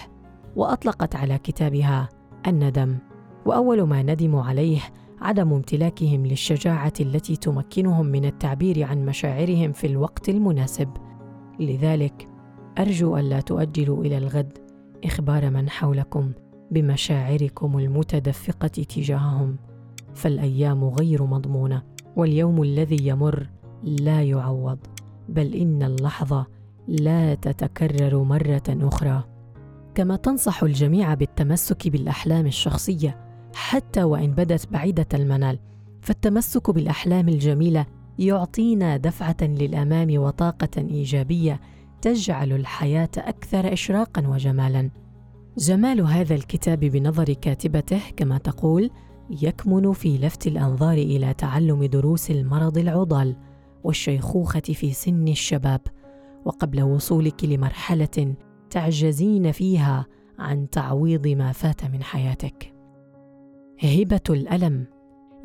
وأطلقت 0.56 1.16
على 1.16 1.38
كتابها 1.38 2.10
الندم 2.48 2.98
وأول 3.46 3.82
ما 3.82 4.04
ندموا 4.04 4.44
عليه 4.44 4.82
عدم 5.22 5.54
امتلاكهم 5.54 6.26
للشجاعة 6.26 6.94
التي 7.00 7.36
تمكنهم 7.36 8.06
من 8.06 8.26
التعبير 8.26 8.84
عن 8.84 9.06
مشاعرهم 9.06 9.72
في 9.72 9.88
الوقت 9.88 10.30
المناسب. 10.30 10.90
لذلك 11.60 12.28
أرجو 12.80 13.18
الا 13.18 13.40
تؤجلوا 13.40 14.04
إلى 14.04 14.18
الغد 14.18 14.58
إخبار 15.04 15.50
من 15.50 15.70
حولكم 15.70 16.32
بمشاعركم 16.72 17.80
المتدفقة 17.80 18.68
تجاههم. 18.68 19.56
فالأيام 20.14 20.84
غير 20.84 21.24
مضمونة 21.24 21.84
واليوم 22.16 22.64
الذي 22.64 23.08
يمر 23.08 23.50
لا 23.84 24.24
يعوض 24.24 24.80
بل 25.30 25.56
إن 25.56 25.84
اللحظة 25.84 26.46
لا 26.88 27.36
تتكرر 27.36 28.24
مرة 28.24 28.64
أخرى. 28.70 29.24
كما 29.96 30.16
تنصح 30.16 30.64
الجميع 30.64 31.14
بالتمسك 31.14 31.88
بالأحلام 31.88 32.46
الشخصية 32.46 33.23
حتى 33.54 34.04
وإن 34.04 34.32
بدت 34.32 34.68
بعيدة 34.72 35.08
المنال 35.14 35.60
فالتمسك 36.02 36.70
بالأحلام 36.70 37.30
الجميلة 37.30 37.86
يعطينا 38.20 38.98
دفعة 38.98 39.38
للأمام 39.42 40.20
وطاقة 40.20 40.70
إيجابية 40.78 41.60
تجعل 42.02 42.52
الحياة 42.52 43.10
أكثر 43.18 43.74
اشراقا 43.74 44.28
وجمالا. 44.28 44.90
جمال 45.58 46.02
هذا 46.02 46.36
الكتاب 46.36 46.80
بنظر 46.80 47.34
كاتبته 47.34 48.02
كما 48.18 48.38
تقول 48.38 48.90
يكمن 49.30 49.94
في 49.94 50.18
لفت 50.18 50.48
الأنظار 50.48 50.98
إلى 50.98 51.34
تعلم 51.34 51.86
دروس 51.86 52.32
المرض 52.32 52.78
العضال 52.78 53.36
والشيخوخة 53.84 54.60
في 54.60 54.94
سن 54.94 55.28
الشباب 55.28 55.82
وقبل 56.46 56.84
وصولك 56.84 57.44
لمرحلة 57.44 58.36
تعجزين 58.70 59.52
فيها 59.52 60.06
عن 60.40 60.70
تعويض 60.70 61.28
ما 61.28 61.52
فات 61.52 61.86
من 61.86 62.04
حياتك. 62.04 62.73
هبة 63.80 64.22
الألم. 64.30 64.86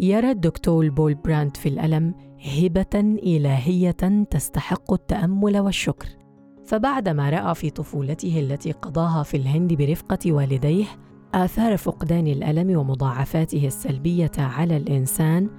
يرى 0.00 0.30
الدكتور 0.30 0.88
بول 0.88 1.14
براند 1.14 1.56
في 1.56 1.68
الألم 1.68 2.14
هبة 2.58 3.00
إلهية 3.22 4.24
تستحق 4.30 4.92
التأمل 4.92 5.58
والشكر. 5.58 6.08
فبعدما 6.66 7.30
رأى 7.30 7.54
في 7.54 7.70
طفولته 7.70 8.40
التي 8.40 8.72
قضاها 8.72 9.22
في 9.22 9.36
الهند 9.36 9.72
برفقة 9.74 10.32
والديه 10.32 10.84
آثار 11.34 11.76
فقدان 11.76 12.26
الألم 12.26 12.78
ومضاعفاته 12.78 13.66
السلبية 13.66 14.30
على 14.38 14.76
الإنسان 14.76 15.50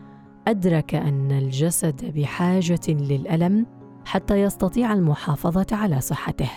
أدرك 0.48 0.96
أن 0.96 1.32
الجسد 1.32 2.14
بحاجة 2.16 2.88
للألم 2.88 3.66
حتى 4.06 4.42
يستطيع 4.42 4.94
المحافظة 4.94 5.68
على 5.72 6.02
صحته 6.02 6.50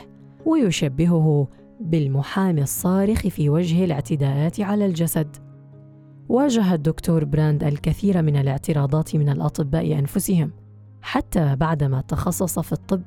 ويشبهه 0.47 1.49
بالمحامي 1.81 2.63
الصارخ 2.63 3.21
في 3.29 3.51
وجه 3.51 3.85
الاعتداءات 3.85 4.61
على 4.61 4.87
الجسد. 4.87 5.37
واجه 6.33 6.75
الدكتور 6.75 7.25
براند 7.25 7.65
الكثير 7.65 8.23
من 8.23 8.37
الاعتراضات 8.37 9.17
من 9.17 9.29
الأطباء 9.29 9.99
أنفسهم 9.99 10.51
حتى 11.03 11.57
بعدما 11.57 12.01
تخصص 12.01 12.59
في 12.59 12.73
الطب 12.73 13.03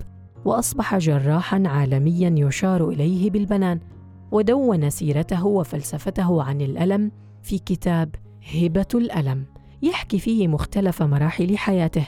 وأصبح 0.45 0.97
جراحا 0.97 1.63
عالميا 1.65 2.35
يشار 2.37 2.89
إليه 2.89 3.29
بالبنان 3.31 3.79
ودون 4.31 4.89
سيرته 4.89 5.45
وفلسفته 5.45 6.43
عن 6.43 6.61
الألم 6.61 7.11
في 7.43 7.57
كتاب 7.57 8.15
هبة 8.55 8.87
الألم 8.95 9.45
يحكي 9.81 10.19
فيه 10.19 10.47
مختلف 10.47 11.03
مراحل 11.03 11.57
حياته 11.57 12.07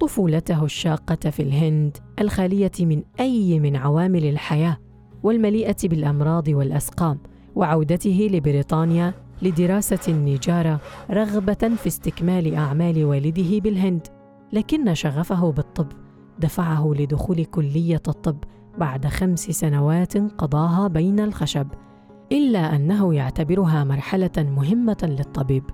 طفولته 0.00 0.64
الشاقة 0.64 1.30
في 1.30 1.42
الهند 1.42 1.96
الخالية 2.20 2.72
من 2.80 3.02
أي 3.20 3.60
من 3.60 3.76
عوامل 3.76 4.24
الحياة 4.24 4.78
والمليئة 5.22 5.76
بالأمراض 5.84 6.48
والأسقام 6.48 7.18
وعودته 7.54 8.28
لبريطانيا 8.32 9.23
لدراسة 9.44 9.98
النجارة 10.08 10.80
رغبة 11.10 11.54
في 11.76 11.86
استكمال 11.86 12.54
أعمال 12.54 13.04
والده 13.04 13.58
بالهند 13.58 14.06
لكن 14.52 14.94
شغفه 14.94 15.52
بالطب 15.52 15.86
دفعه 16.38 16.92
لدخول 16.98 17.44
كلية 17.44 18.02
الطب 18.08 18.36
بعد 18.78 19.06
خمس 19.06 19.40
سنوات 19.40 20.16
قضاها 20.16 20.88
بين 20.88 21.20
الخشب 21.20 21.66
إلا 22.32 22.76
أنه 22.76 23.14
يعتبرها 23.14 23.84
مرحلة 23.84 24.30
مهمة 24.38 24.96
للطبيب 25.02 25.64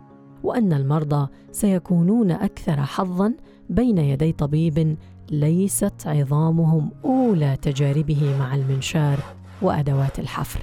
وأن 0.43 0.73
المرضى 0.73 1.29
سيكونون 1.53 2.31
أكثر 2.31 2.81
حظا 2.81 3.35
بين 3.71 3.99
يدي 3.99 4.33
طبيب 4.33 4.97
ليست 5.31 6.07
عظامهم 6.07 6.91
أولى 7.05 7.57
تجاربه 7.57 8.37
مع 8.39 8.55
المنشار 8.55 9.19
وأدوات 9.63 10.19
الحفر. 10.19 10.61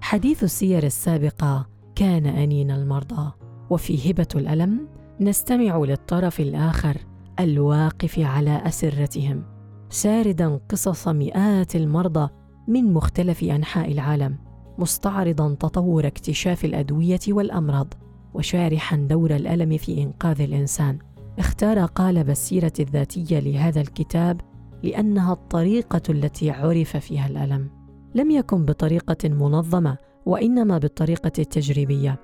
حديث 0.00 0.44
السير 0.44 0.82
السابقة 0.82 1.66
كان 1.94 2.26
أنين 2.26 2.70
المرضى. 2.70 3.32
وفي 3.70 4.10
هبة 4.10 4.28
الألم 4.34 4.88
نستمع 5.20 5.78
للطرف 5.78 6.40
الآخر 6.40 6.96
الواقف 7.40 8.18
على 8.18 8.62
أسرتهم 8.66 9.42
ساردا 9.90 10.60
قصص 10.68 11.08
مئات 11.08 11.76
المرضى 11.76 12.28
من 12.68 12.92
مختلف 12.92 13.42
أنحاء 13.42 13.92
العالم 13.92 14.38
مستعرضا 14.78 15.54
تطور 15.54 16.06
اكتشاف 16.06 16.64
الأدوية 16.64 17.20
والأمراض 17.28 17.94
وشارحا 18.34 18.96
دور 18.96 19.36
الألم 19.36 19.76
في 19.76 20.02
إنقاذ 20.02 20.40
الإنسان. 20.40 20.98
اختار 21.38 21.84
قالب 21.84 22.30
السيره 22.30 22.72
الذاتية 22.80 23.38
لهذا 23.40 23.80
الكتاب 23.80 24.40
لأنها 24.82 25.32
الطريقة 25.32 26.02
التي 26.08 26.50
عرف 26.50 26.96
فيها 26.96 27.26
الألم. 27.26 27.70
لم 28.14 28.30
يكن 28.30 28.64
بطريقة 28.64 29.28
منظمة 29.28 29.96
وإنما 30.26 30.78
بالطريقة 30.78 31.32
التجريبية. 31.38 32.20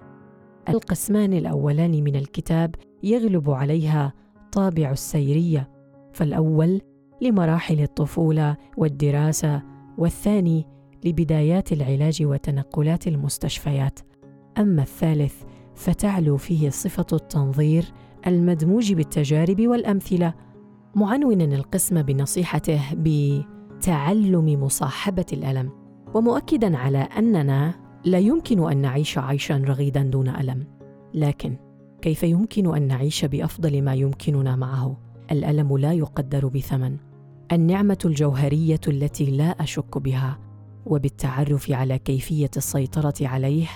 القسمان 0.68 1.32
الأولان 1.32 2.04
من 2.04 2.16
الكتاب 2.16 2.74
يغلب 3.02 3.50
عليها 3.50 4.12
طابع 4.52 4.90
السيرية 4.90 5.70
فالأول 6.12 6.80
لمراحل 7.22 7.80
الطفولة 7.80 8.56
والدراسة 8.76 9.62
والثاني 9.98 10.66
لبدايات 11.04 11.72
العلاج 11.72 12.22
وتنقلات 12.22 13.08
المستشفيات. 13.08 13.98
أما 14.58 14.82
الثالث 14.82 15.34
فتعلو 15.74 16.36
فيه 16.36 16.70
صفة 16.70 17.06
التنظير 17.12 17.84
المدموج 18.26 18.92
بالتجارب 18.92 19.60
والأمثلة. 19.60 20.34
معنونا 20.94 21.44
القسم 21.44 22.02
بنصيحته 22.02 22.80
بتعلم 22.94 24.62
مصاحبة 24.62 25.26
الألم 25.32 25.70
ومؤكدا 26.14 26.76
على 26.76 26.98
أننا 26.98 27.85
لا 28.06 28.18
يمكن 28.18 28.70
أن 28.70 28.76
نعيش 28.76 29.18
عيشا 29.18 29.56
رغيدا 29.56 30.02
دون 30.02 30.28
ألم 30.28 30.66
لكن 31.14 31.56
كيف 32.02 32.22
يمكن 32.22 32.76
أن 32.76 32.86
نعيش 32.86 33.24
بأفضل 33.24 33.82
ما 33.82 33.94
يمكننا 33.94 34.56
معه؟ 34.56 34.96
الألم 35.30 35.78
لا 35.78 35.92
يقدر 35.92 36.48
بثمن. 36.48 36.96
النعمة 37.52 37.98
الجوهرية 38.04 38.80
التي 38.88 39.30
لا 39.30 39.44
أشك 39.44 39.98
بها 39.98 40.38
وبالتعرف 40.86 41.70
على 41.70 41.98
كيفية 41.98 42.50
السيطرة 42.56 43.14
عليه 43.20 43.66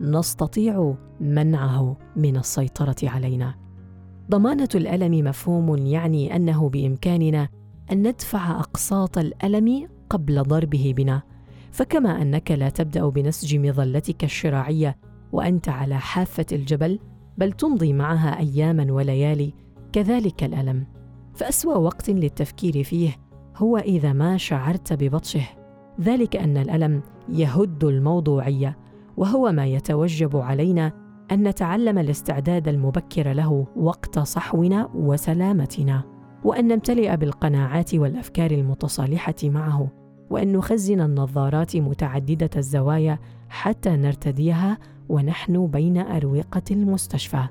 نستطيع 0.00 0.94
منعه 1.20 1.96
من 2.16 2.36
السيطرة 2.36 2.96
علينا. 3.02 3.54
ضمانة 4.30 4.68
الألم 4.74 5.24
مفهوم 5.24 5.76
يعني 5.76 6.36
أنه 6.36 6.68
بإمكاننا 6.68 7.48
أن 7.92 8.08
ندفع 8.08 8.60
أقساط 8.60 9.18
الألم 9.18 9.88
قبل 10.10 10.42
ضربه 10.42 10.94
بنا. 10.96 11.35
فكما 11.76 12.22
أنك 12.22 12.50
لا 12.50 12.68
تبدأ 12.68 13.08
بنسج 13.08 13.56
مظلتك 13.56 14.24
الشراعية 14.24 14.96
وأنت 15.32 15.68
على 15.68 15.98
حافة 15.98 16.46
الجبل 16.52 16.98
بل 17.38 17.52
تمضي 17.52 17.92
معها 17.92 18.38
أياما 18.38 18.92
وليالي 18.92 19.52
كذلك 19.92 20.44
الألم. 20.44 20.86
فأسوأ 21.34 21.76
وقت 21.76 22.10
للتفكير 22.10 22.82
فيه 22.82 23.16
هو 23.56 23.78
إذا 23.78 24.12
ما 24.12 24.36
شعرت 24.36 24.92
ببطشه. 24.92 25.48
ذلك 26.00 26.36
أن 26.36 26.56
الألم 26.56 27.02
يهد 27.28 27.84
الموضوعية 27.84 28.78
وهو 29.16 29.52
ما 29.52 29.66
يتوجب 29.66 30.36
علينا 30.36 30.92
أن 31.32 31.48
نتعلم 31.48 31.98
الاستعداد 31.98 32.68
المبكر 32.68 33.32
له 33.32 33.66
وقت 33.76 34.18
صحونا 34.18 34.90
وسلامتنا 34.94 36.02
وأن 36.44 36.68
نمتلئ 36.68 37.16
بالقناعات 37.16 37.94
والأفكار 37.94 38.50
المتصالحة 38.50 39.34
معه. 39.44 40.05
وأن 40.30 40.52
نخزن 40.52 41.00
النظارات 41.00 41.76
متعددة 41.76 42.50
الزوايا 42.56 43.18
حتى 43.48 43.90
نرتديها 43.90 44.78
ونحن 45.08 45.66
بين 45.66 45.98
أروقة 45.98 46.62
المستشفى. 46.70 47.46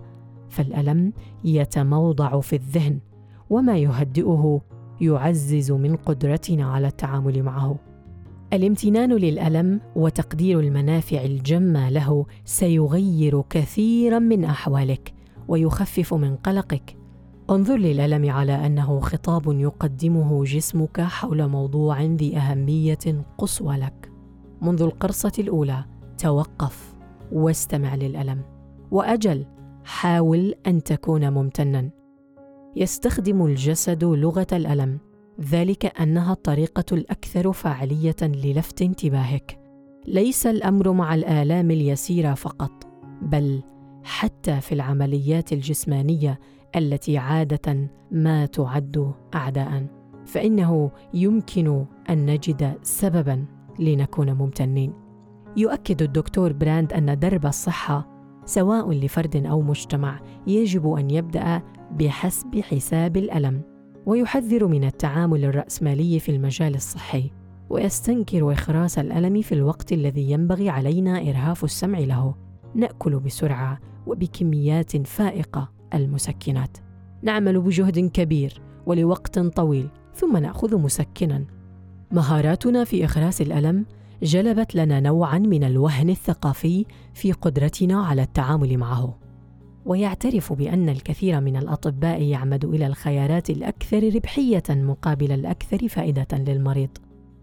فالألم 0.50 1.14
يتموضع 1.44 2.40
في 2.40 2.56
الذهن 2.56 3.00
وما 3.50 3.78
يهدئه 3.78 4.62
يعزز 5.02 5.72
من 5.72 5.96
قدرتنا 5.96 6.66
على 6.66 6.88
التعامل 6.88 7.44
معه. 7.44 7.76
الامتنان 8.54 9.14
للألم 9.14 9.82
وتقدير 9.96 10.60
المنافع 10.60 11.24
الجمة 11.24 11.90
له 11.90 12.26
سيغير 12.46 13.42
كثيرا 13.50 14.20
من 14.20 14.46
أحوالك 14.46 15.14
ويخفف 15.48 16.14
من 16.14 16.36
قلقك. 16.36 17.05
انظر 17.50 17.78
للألم 17.78 18.32
على 18.32 18.66
أنه 18.66 19.00
خطاب 19.00 19.60
يقدمه 19.60 20.44
جسمك 20.44 21.02
حول 21.02 21.48
موضوع 21.48 22.02
ذي 22.02 22.38
أهمية 22.38 23.26
قصوى 23.38 23.78
لك. 23.78 24.12
منذ 24.62 24.82
القرصة 24.82 25.32
الأولى 25.40 25.86
توقف 26.18 26.96
واستمع 27.32 27.96
للألم. 27.96 28.42
وأجل 28.92 29.46
حاول 29.84 30.56
أن 30.68 30.84
تكون 30.84 31.30
ممتنا. 31.34 31.90
يستخدم 32.76 33.46
الجسد 33.46 34.04
لغة 34.04 34.48
الألم. 34.52 35.00
ذلك 35.42 36.02
أنها 36.02 36.34
الطريقة 36.34 36.86
الأكثر 36.92 37.52
فاعلية 37.54 38.16
للفت 38.22 38.82
انتباهك. 38.82 39.60
ليس 40.08 40.48
الأمر 40.48 40.92
مع 40.92 41.16
الآلام 41.16 41.72
اليسيرة 41.72 42.34
فقط 42.34 42.72
بل 43.22 43.64
حتى 44.04 44.62
في 44.62 44.72
العمليات 44.72 45.54
الجسمانية 45.54 46.40
التي 46.76 47.18
عادة 47.18 47.90
ما 48.12 48.46
تعد 48.46 49.14
اعداء. 49.36 49.88
فإنه 50.26 50.92
يمكن 51.14 51.86
أن 52.10 52.26
نجد 52.26 52.78
سببا 52.82 53.46
لنكون 53.80 54.34
ممتنين. 54.34 54.94
يؤكد 55.58 56.02
الدكتور 56.02 56.54
براند 56.54 56.94
أن 56.94 57.20
درب 57.20 57.46
الصحة 57.46 58.08
سواء 58.46 58.92
لفرد 58.92 59.46
أو 59.46 59.62
مجتمع 59.62 60.20
يجب 60.48 60.94
أن 60.94 61.10
يبدأ 61.10 61.62
بحسب 61.92 62.60
حساب 62.60 63.18
الألم 63.18 63.62
ويحذر 64.06 64.68
من 64.68 64.84
التعامل 64.84 65.46
الرأسمالي 65.46 66.20
في 66.20 66.32
المجال 66.32 66.76
الصحي 66.76 67.32
ويستنكر 67.70 68.54
إخراس 68.54 69.00
الألم 69.00 69.42
في 69.42 69.52
الوقت 69.52 69.94
الذي 69.94 70.32
ينبغي 70.32 70.70
علينا 70.70 71.18
إرهاف 71.22 71.64
السمع 71.64 72.00
له. 72.00 72.36
نأكل 72.76 73.20
بسرعة 73.20 73.80
وبكميات 74.08 75.08
فائقة. 75.08 75.75
المسكنات. 75.96 76.78
نعمل 77.22 77.62
بجهد 77.62 78.00
كبير 78.00 78.62
ولوقت 78.86 79.40
طويل 79.40 79.90
ثم 80.16 80.38
نأخذ 80.38 80.78
مسكنا. 80.78 81.46
مهاراتنا 82.12 82.84
في 82.84 83.06
اخراس 83.06 83.42
الألم 83.42 83.86
جلبت 84.24 84.76
لنا 84.76 85.00
نوعا 85.00 85.38
من 85.38 85.64
الوهن 85.64 86.10
الثقافي 86.10 86.86
في 87.14 87.32
قدرتنا 87.32 88.06
على 88.06 88.22
التعامل 88.22 88.78
معه. 88.78 89.18
ويعترف 89.86 90.54
بأن 90.54 90.90
الكثير 90.90 91.42
من 91.42 91.56
الأطباء 91.56 92.22
يعمد 92.22 92.66
إلى 92.66 92.88
الخيارات 92.88 93.50
الأكثر 93.50 94.16
ربحية 94.16 94.64
مقابل 94.70 95.32
الأكثر 95.32 95.88
فائدة 95.88 96.28
للمريض. 96.34 96.90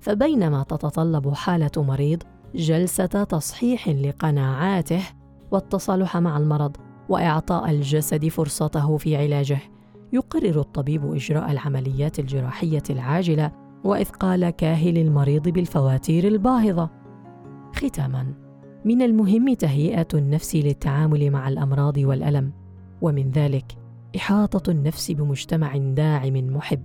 فبينما 0.01 0.63
تتطلب 0.63 1.35
حالة 1.35 1.71
مريض 1.77 2.23
جلسة 2.55 3.07
تصحيح 3.07 3.89
لقناعاته 3.89 5.03
والتصالح 5.51 6.17
مع 6.17 6.37
المرض 6.37 6.77
وإعطاء 7.09 7.71
الجسد 7.71 8.29
فرصته 8.29 8.97
في 8.97 9.17
علاجه. 9.17 9.59
يقرر 10.13 10.61
الطبيب 10.61 11.15
إجراء 11.15 11.53
العمليات 11.53 12.19
الجراحية 12.19 12.83
العاجلة 12.91 13.53
وإثقال 13.85 14.51
كاهل 14.51 14.99
المريض 14.99 15.49
بالفواتير 15.49 16.29
الباهظة. 16.29 16.91
ختاما 17.75 18.35
من 18.85 19.03
المهم 19.03 19.55
تهيئة 19.55 20.09
النفس 20.15 20.57
للتعامل 20.57 21.31
مع 21.31 21.49
الأمراض 21.49 21.99
والألم 21.99 22.53
ومن 23.03 23.31
ذلك 23.31 23.65
إحاطة 24.17 24.71
النفس 24.71 25.11
بمجتمع 25.11 25.77
داعم 25.77 26.33
محب. 26.33 26.83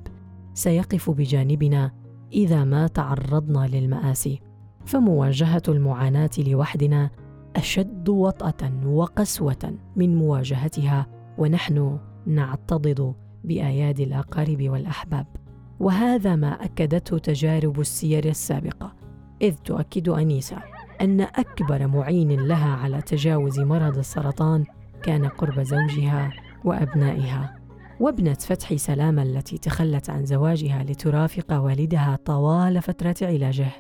سيقف 0.53 1.09
بجانبنا 1.09 1.91
إذا 2.33 2.63
ما 2.63 2.87
تعرضنا 2.87 3.67
للمآسي. 3.67 4.39
فمواجهة 4.85 5.61
المعاناة 5.67 6.29
لوحدنا 6.37 7.09
أشد 7.57 8.09
وطأة 8.09 8.71
وقسوة 8.85 9.73
من 9.95 10.15
مواجهتها 10.15 11.07
ونحن 11.37 11.99
نعتضد 12.25 13.13
بأيادي 13.43 14.03
الأقارب 14.03 14.69
والأحباب. 14.69 15.27
وهذا 15.79 16.35
ما 16.35 16.65
أكدته 16.65 17.17
تجارب 17.17 17.79
السير 17.79 18.25
السابقة 18.25 18.93
إذ 19.41 19.55
تؤكد 19.55 20.09
أنيسة 20.09 20.57
أن 21.01 21.21
أكبر 21.21 21.87
معين 21.87 22.47
لها 22.47 22.75
على 22.75 23.01
تجاوز 23.01 23.59
مرض 23.59 23.97
السرطان 23.97 24.63
كان 25.03 25.25
قرب 25.25 25.61
زوجها 25.61 26.31
وأبنائها. 26.65 27.57
وابنة 27.99 28.33
فتحي 28.33 28.77
سلامه 28.77 29.23
التي 29.23 29.57
تخلت 29.57 30.09
عن 30.09 30.25
زواجها 30.25 30.83
لترافق 30.83 31.53
والدها 31.53 32.19
طوال 32.25 32.81
فترة 32.81 33.15
علاجه. 33.21 33.71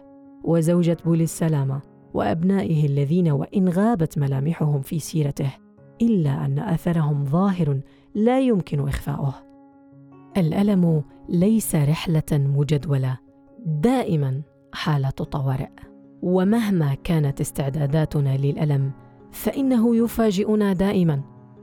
وزوجة 0.43 0.97
بولي 1.05 1.23
السلامة 1.23 1.96
وأبنائه 2.17 2.85
الذين 2.85 3.31
وإن 3.31 3.69
غابت 3.69 4.17
ملامحهم 4.17 4.81
في 4.81 4.99
سيرته 4.99 5.51
إلا 6.01 6.45
أن 6.45 6.59
أثرهم 6.59 7.25
ظاهر 7.25 7.79
لا 8.15 8.39
يمكن 8.39 8.87
إخفاؤه. 8.87 9.33
الألم 10.37 11.03
ليس 11.29 11.75
رحلة 11.75 12.23
مجدولة 12.31 13.17
دائما 13.65 14.41
حالة 14.73 15.09
طوارئ. 15.09 15.69
ومهما 16.21 16.93
كانت 17.03 17.41
استعداداتنا 17.41 18.37
للألم 18.37 18.91
فإنه 19.31 19.95
يفاجئنا 19.95 20.73
دائما. 20.73 21.21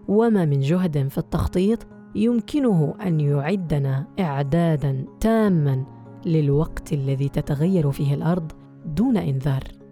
وما 0.08 0.44
من 0.44 0.60
جهد 0.60 1.08
في 1.08 1.18
التخطيط 1.18 1.86
يمكنه 2.14 2.94
أن 3.06 3.20
يعدنا 3.20 4.06
إعدادا 4.20 5.04
تاما 5.20 5.84
للوقت 6.26 6.92
الذي 6.92 7.28
تتغير 7.28 7.90
فيه 7.90 8.14
الأرض 8.14 8.52
دون 8.86 9.16
إنذار. 9.16 9.83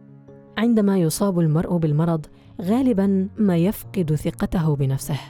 عندما 0.58 0.98
يصاب 0.98 1.40
المرء 1.40 1.76
بالمرض 1.76 2.26
غالبا 2.62 3.28
ما 3.38 3.56
يفقد 3.56 4.14
ثقته 4.14 4.76
بنفسه 4.76 5.20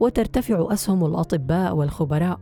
وترتفع 0.00 0.72
أسهم 0.72 1.04
الأطباء 1.04 1.76
والخبراء. 1.76 2.38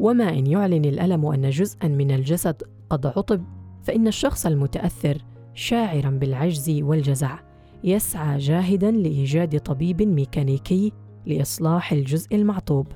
وما 0.00 0.28
إن 0.28 0.46
يعلن 0.46 0.84
الألم 0.84 1.26
أن 1.26 1.50
جزءا 1.50 1.88
من 1.88 2.10
الجسد 2.10 2.62
قد 2.90 3.06
عطب 3.06 3.42
فإن 3.82 4.06
الشخص 4.06 4.46
المتأثر 4.46 5.18
شاعرا 5.54 6.10
بالعجز 6.10 6.70
والجزع. 6.70 7.38
يسعى 7.84 8.38
جاهدا 8.38 8.90
لإيجاد 8.90 9.60
طبيب 9.60 10.02
ميكانيكي 10.02 10.92
لإصلاح 11.26 11.92
الجزء 11.92 12.36
المعطوب. 12.36 12.86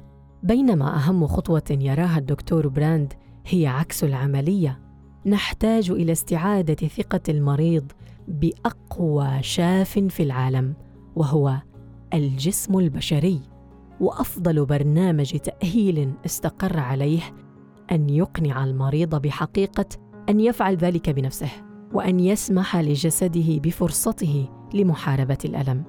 بينما 0.42 0.96
أهم 0.96 1.26
خطوة 1.26 1.62
يراها 1.70 2.18
الدكتور 2.18 2.68
براند 2.68 3.12
هي 3.46 3.66
عكس 3.66 4.04
العملية. 4.04 4.80
نحتاج 5.26 5.90
إلى 5.90 6.12
استعادة 6.12 6.88
ثقة 6.88 7.20
المريض 7.28 7.92
بأقوى 8.28 9.42
شاف 9.42 9.98
في 9.98 10.22
العالم 10.22 10.74
وهو 11.16 11.56
الجسم 12.14 12.78
البشري. 12.78 13.40
وأفضل 14.00 14.66
برنامج 14.66 15.36
تأهيل 15.36 16.12
استقر 16.26 16.78
عليه 16.78 17.20
أن 17.92 18.10
يقنع 18.10 18.64
المريض 18.64 19.14
بحقيقة 19.14 19.86
أن 20.28 20.40
يفعل 20.40 20.76
ذلك 20.76 21.10
بنفسه 21.10 21.50
وأن 21.92 22.20
يسمح 22.20 22.76
لجسده 22.76 23.58
بفرصته 23.58 24.48
لمحاربة 24.74 25.38
الألم. 25.44 25.84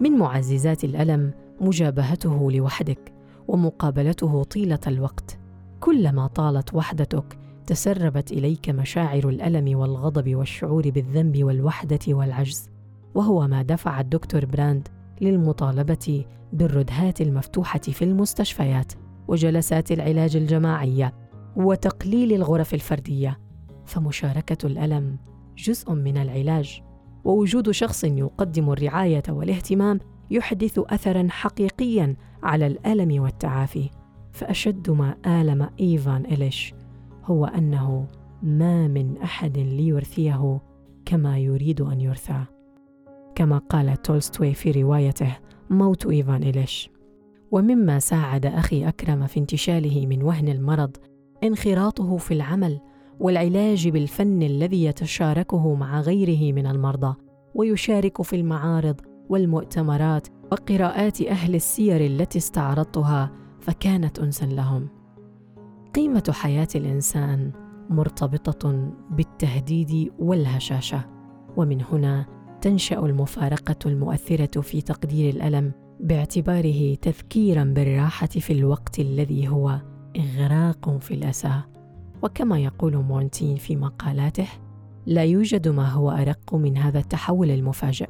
من 0.00 0.12
معززات 0.12 0.84
الألم 0.84 1.32
مجابهته 1.60 2.52
لوحدك 2.52 3.12
ومقابلته 3.48 4.42
طيلة 4.42 4.80
الوقت. 4.86 5.38
كلما 5.80 6.26
طالت 6.26 6.74
وحدتك 6.74 7.38
تسربت 7.68 8.32
إليك 8.32 8.70
مشاعر 8.70 9.28
الألم 9.28 9.78
والغضب 9.78 10.34
والشعور 10.34 10.90
بالذنب 10.90 11.44
والوحدة 11.44 11.98
والعجز. 12.08 12.70
وهو 13.14 13.48
ما 13.48 13.62
دفع 13.62 14.00
الدكتور 14.00 14.44
براند 14.44 14.88
للمطالبة 15.20 16.24
بالردهات 16.52 17.20
المفتوحة 17.20 17.78
في 17.78 18.04
المستشفيات 18.04 18.92
وجلسات 19.28 19.92
العلاج 19.92 20.36
الجماعية 20.36 21.14
وتقليل 21.56 22.32
الغرف 22.32 22.74
الفردية. 22.74 23.38
فمشاركة 23.86 24.66
الألم 24.66 25.18
جزء 25.58 25.92
من 25.92 26.16
العلاج. 26.16 26.82
ووجود 27.24 27.70
شخص 27.70 28.04
يقدم 28.04 28.70
الرعاية 28.70 29.22
والاهتمام 29.28 29.98
يحدث 30.30 30.78
اثرا 30.78 31.26
حقيقيا 31.30 32.16
على 32.42 32.66
الألم 32.66 33.22
والتعافي. 33.22 33.90
فأشد 34.32 34.90
ما 34.90 35.16
الم 35.26 35.70
إيفان 35.80 36.24
إليش. 36.24 36.77
هو 37.28 37.44
أنه 37.44 38.06
ما 38.42 38.88
من 38.88 39.16
أحد 39.16 39.58
ليرثيه 39.58 40.60
كما 41.04 41.38
يريد 41.38 41.80
أن 41.80 42.00
يرثى. 42.00 42.44
كما 43.34 43.58
قال 43.58 44.02
تولستوي 44.02 44.54
في 44.54 44.70
روايته 44.70 45.36
موت 45.70 46.06
إيفان 46.06 46.42
إليش. 46.42 46.90
ومما 47.50 47.98
ساعد 47.98 48.46
أخي 48.46 48.88
أكرم 48.88 49.26
في 49.26 49.40
انتشاله 49.40 50.06
من 50.06 50.22
وهن 50.22 50.48
المرض 50.48 50.96
انخراطه 51.44 52.16
في 52.16 52.34
العمل 52.34 52.80
والعلاج 53.20 53.88
بالفن 53.88 54.42
الذي 54.42 54.84
يتشاركه 54.84 55.74
مع 55.74 56.00
غيره 56.00 56.52
من 56.52 56.66
المرضى 56.66 57.14
ويشارك 57.54 58.22
في 58.22 58.36
المعارض 58.36 59.00
والمؤتمرات 59.28 60.28
وقراءات 60.52 61.22
أهل 61.22 61.54
السير 61.54 62.06
التي 62.06 62.38
استعرضتها 62.38 63.30
فكانت 63.60 64.18
انسا 64.18 64.44
لهم. 64.44 64.97
قيمة 65.94 66.22
حياة 66.30 66.68
الإنسان 66.74 67.52
مرتبطة 67.90 68.92
بالتهديد 69.10 70.12
والهشاشة. 70.18 71.04
ومن 71.56 71.82
هنا 71.92 72.26
تنشأ 72.60 72.98
المفارقة 72.98 73.76
المؤثرة 73.86 74.60
في 74.60 74.80
تقدير 74.80 75.34
الألم 75.34 75.72
باعتباره 76.00 76.94
تذكيرا 76.94 77.64
بالراحة 77.64 78.26
في 78.26 78.52
الوقت 78.52 79.00
الذي 79.00 79.48
هو 79.48 79.80
إغراق 80.16 80.98
في 80.98 81.14
الأسى. 81.14 81.60
وكما 82.22 82.58
يقول 82.58 82.96
مونتين 82.96 83.56
في 83.56 83.76
مقالاته 83.76 84.48
لا 85.06 85.24
يوجد 85.24 85.68
ما 85.68 85.88
هو 85.88 86.10
أرق 86.10 86.54
من 86.54 86.76
هذا 86.76 86.98
التحول 86.98 87.50
المفاجئ 87.50 88.08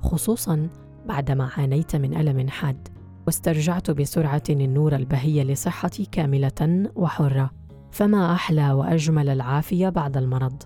خصوصا 0.00 0.68
بعدما 1.06 1.50
عانيت 1.56 1.96
من 1.96 2.14
ألم 2.16 2.48
حاد. 2.48 2.88
واسترجعت 3.26 3.90
بسرعة 3.90 4.42
النور 4.50 4.96
البهي 4.96 5.44
لصحتي 5.44 6.04
كاملة 6.04 6.90
وحرة 6.94 7.50
فما 7.90 8.32
أحلى 8.32 8.72
وأجمل 8.72 9.28
العافية 9.28 9.88
بعد 9.88 10.16
المرض. 10.16 10.62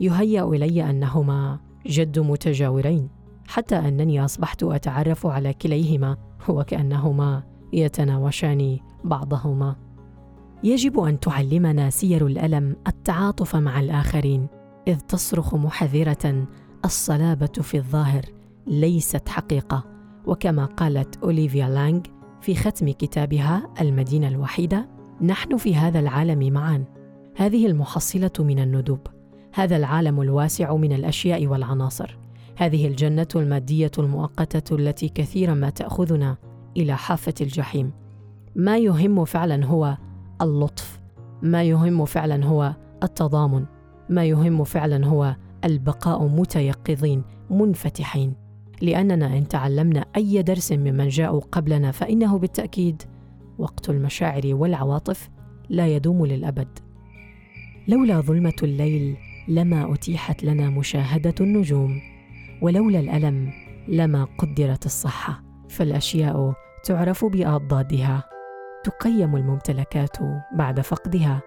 يهيأ 0.00 0.44
إلي 0.44 0.90
أنهما 0.90 1.60
جد 1.86 2.18
متجاورين 2.18 3.08
حتى 3.48 3.76
أنني 3.76 4.24
أصبحت 4.24 4.62
أتعرف 4.62 5.26
على 5.26 5.54
كليهما 5.54 6.16
وكأنهما 6.48 7.42
يتناوشان 7.72 8.78
بعضهما. 9.04 9.76
يجب 10.64 11.00
أن 11.00 11.20
تعلمنا 11.20 11.90
سير 11.90 12.26
الألم 12.26 12.76
التعاطف 12.86 13.56
مع 13.56 13.80
الآخرين 13.80 14.46
إذ 14.88 14.98
تصرخ 14.98 15.54
محذرة 15.54 16.46
الصلابة 16.84 17.46
في 17.46 17.76
الظاهر 17.76 18.22
ليست 18.66 19.28
حقيقة. 19.28 19.97
وكما 20.28 20.64
قالت 20.64 21.16
أوليفيا 21.16 21.68
لانغ 21.68 22.00
في 22.40 22.54
ختم 22.54 22.90
كتابها 22.90 23.70
المدينة 23.80 24.28
الوحيدة 24.28 24.88
نحن 25.20 25.56
في 25.56 25.74
هذا 25.74 25.98
العالم 26.00 26.52
معا. 26.52 26.84
هذه 27.36 27.66
المحصلة 27.66 28.30
من 28.38 28.58
الندوب 28.58 29.06
هذا 29.54 29.76
العالم 29.76 30.20
الواسع 30.20 30.76
من 30.76 30.92
الأشياء 30.92 31.46
والعناصر. 31.46 32.18
هذه 32.56 32.86
الجنة 32.86 33.26
المادية 33.36 33.90
المؤقتة 33.98 34.76
التي 34.76 35.08
كثيرا 35.08 35.54
ما 35.54 35.70
تأخذنا 35.70 36.36
إلى 36.76 36.96
حافة 36.96 37.34
الجحيم. 37.40 37.92
ما 38.56 38.78
يهم 38.78 39.24
فعلا 39.24 39.66
هو 39.66 39.96
اللطف. 40.42 41.00
ما 41.42 41.62
يهم 41.62 42.04
فعلا 42.04 42.46
هو 42.46 42.74
التضامن. 43.02 43.64
ما 44.08 44.24
يهم 44.24 44.64
فعلا 44.64 45.06
هو 45.06 45.36
البقاء 45.64 46.26
متيقظين 46.26 47.22
منفتحين. 47.50 48.47
لأننا 48.82 49.38
إن 49.38 49.48
تعلمنا 49.48 50.04
أي 50.16 50.42
درس 50.42 50.72
ممن 50.72 51.08
جاءوا 51.08 51.40
قبلنا 51.40 51.90
فإنه 51.92 52.38
بالتأكيد 52.38 53.02
وقت 53.58 53.90
المشاعر 53.90 54.42
والعواطف 54.44 55.30
لا 55.68 55.86
يدوم 55.86 56.26
للأبد. 56.26 56.78
لولا 57.88 58.20
ظلمة 58.20 58.56
الليل 58.62 59.16
لما 59.48 59.94
أتيحت 59.94 60.44
لنا 60.44 60.70
مشاهدة 60.70 61.34
النجوم 61.40 62.00
ولولا 62.62 63.00
الألم 63.00 63.52
لما 63.88 64.24
قدرت 64.24 64.86
الصحة. 64.86 65.42
فالأشياء 65.68 66.54
تعرف 66.84 67.24
بأضدادها 67.24 68.24
تقيم 68.84 69.36
الممتلكات 69.36 70.16
بعد 70.54 70.80
فقدها. 70.80 71.42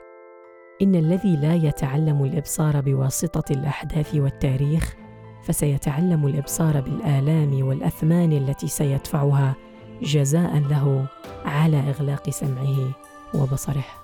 إن 0.81 0.95
الذي 0.95 1.35
لا 1.35 1.55
يتعلم 1.55 2.23
الإبصار 2.23 2.81
بواسطة 2.81 3.53
الأحداث 3.53 4.15
والتاريخ 4.15 4.95
فسيتعلم 5.43 6.27
الإبصار 6.27 6.81
بالآلام 6.81 7.67
والأثمان 7.67 8.31
التي 8.31 8.67
سيدفعها 8.67 9.55
جزاء 10.01 10.57
له 10.57 11.05
على 11.45 11.79
إغلاق 11.79 12.29
سمعه 12.29 12.91
وبصره. 13.33 14.00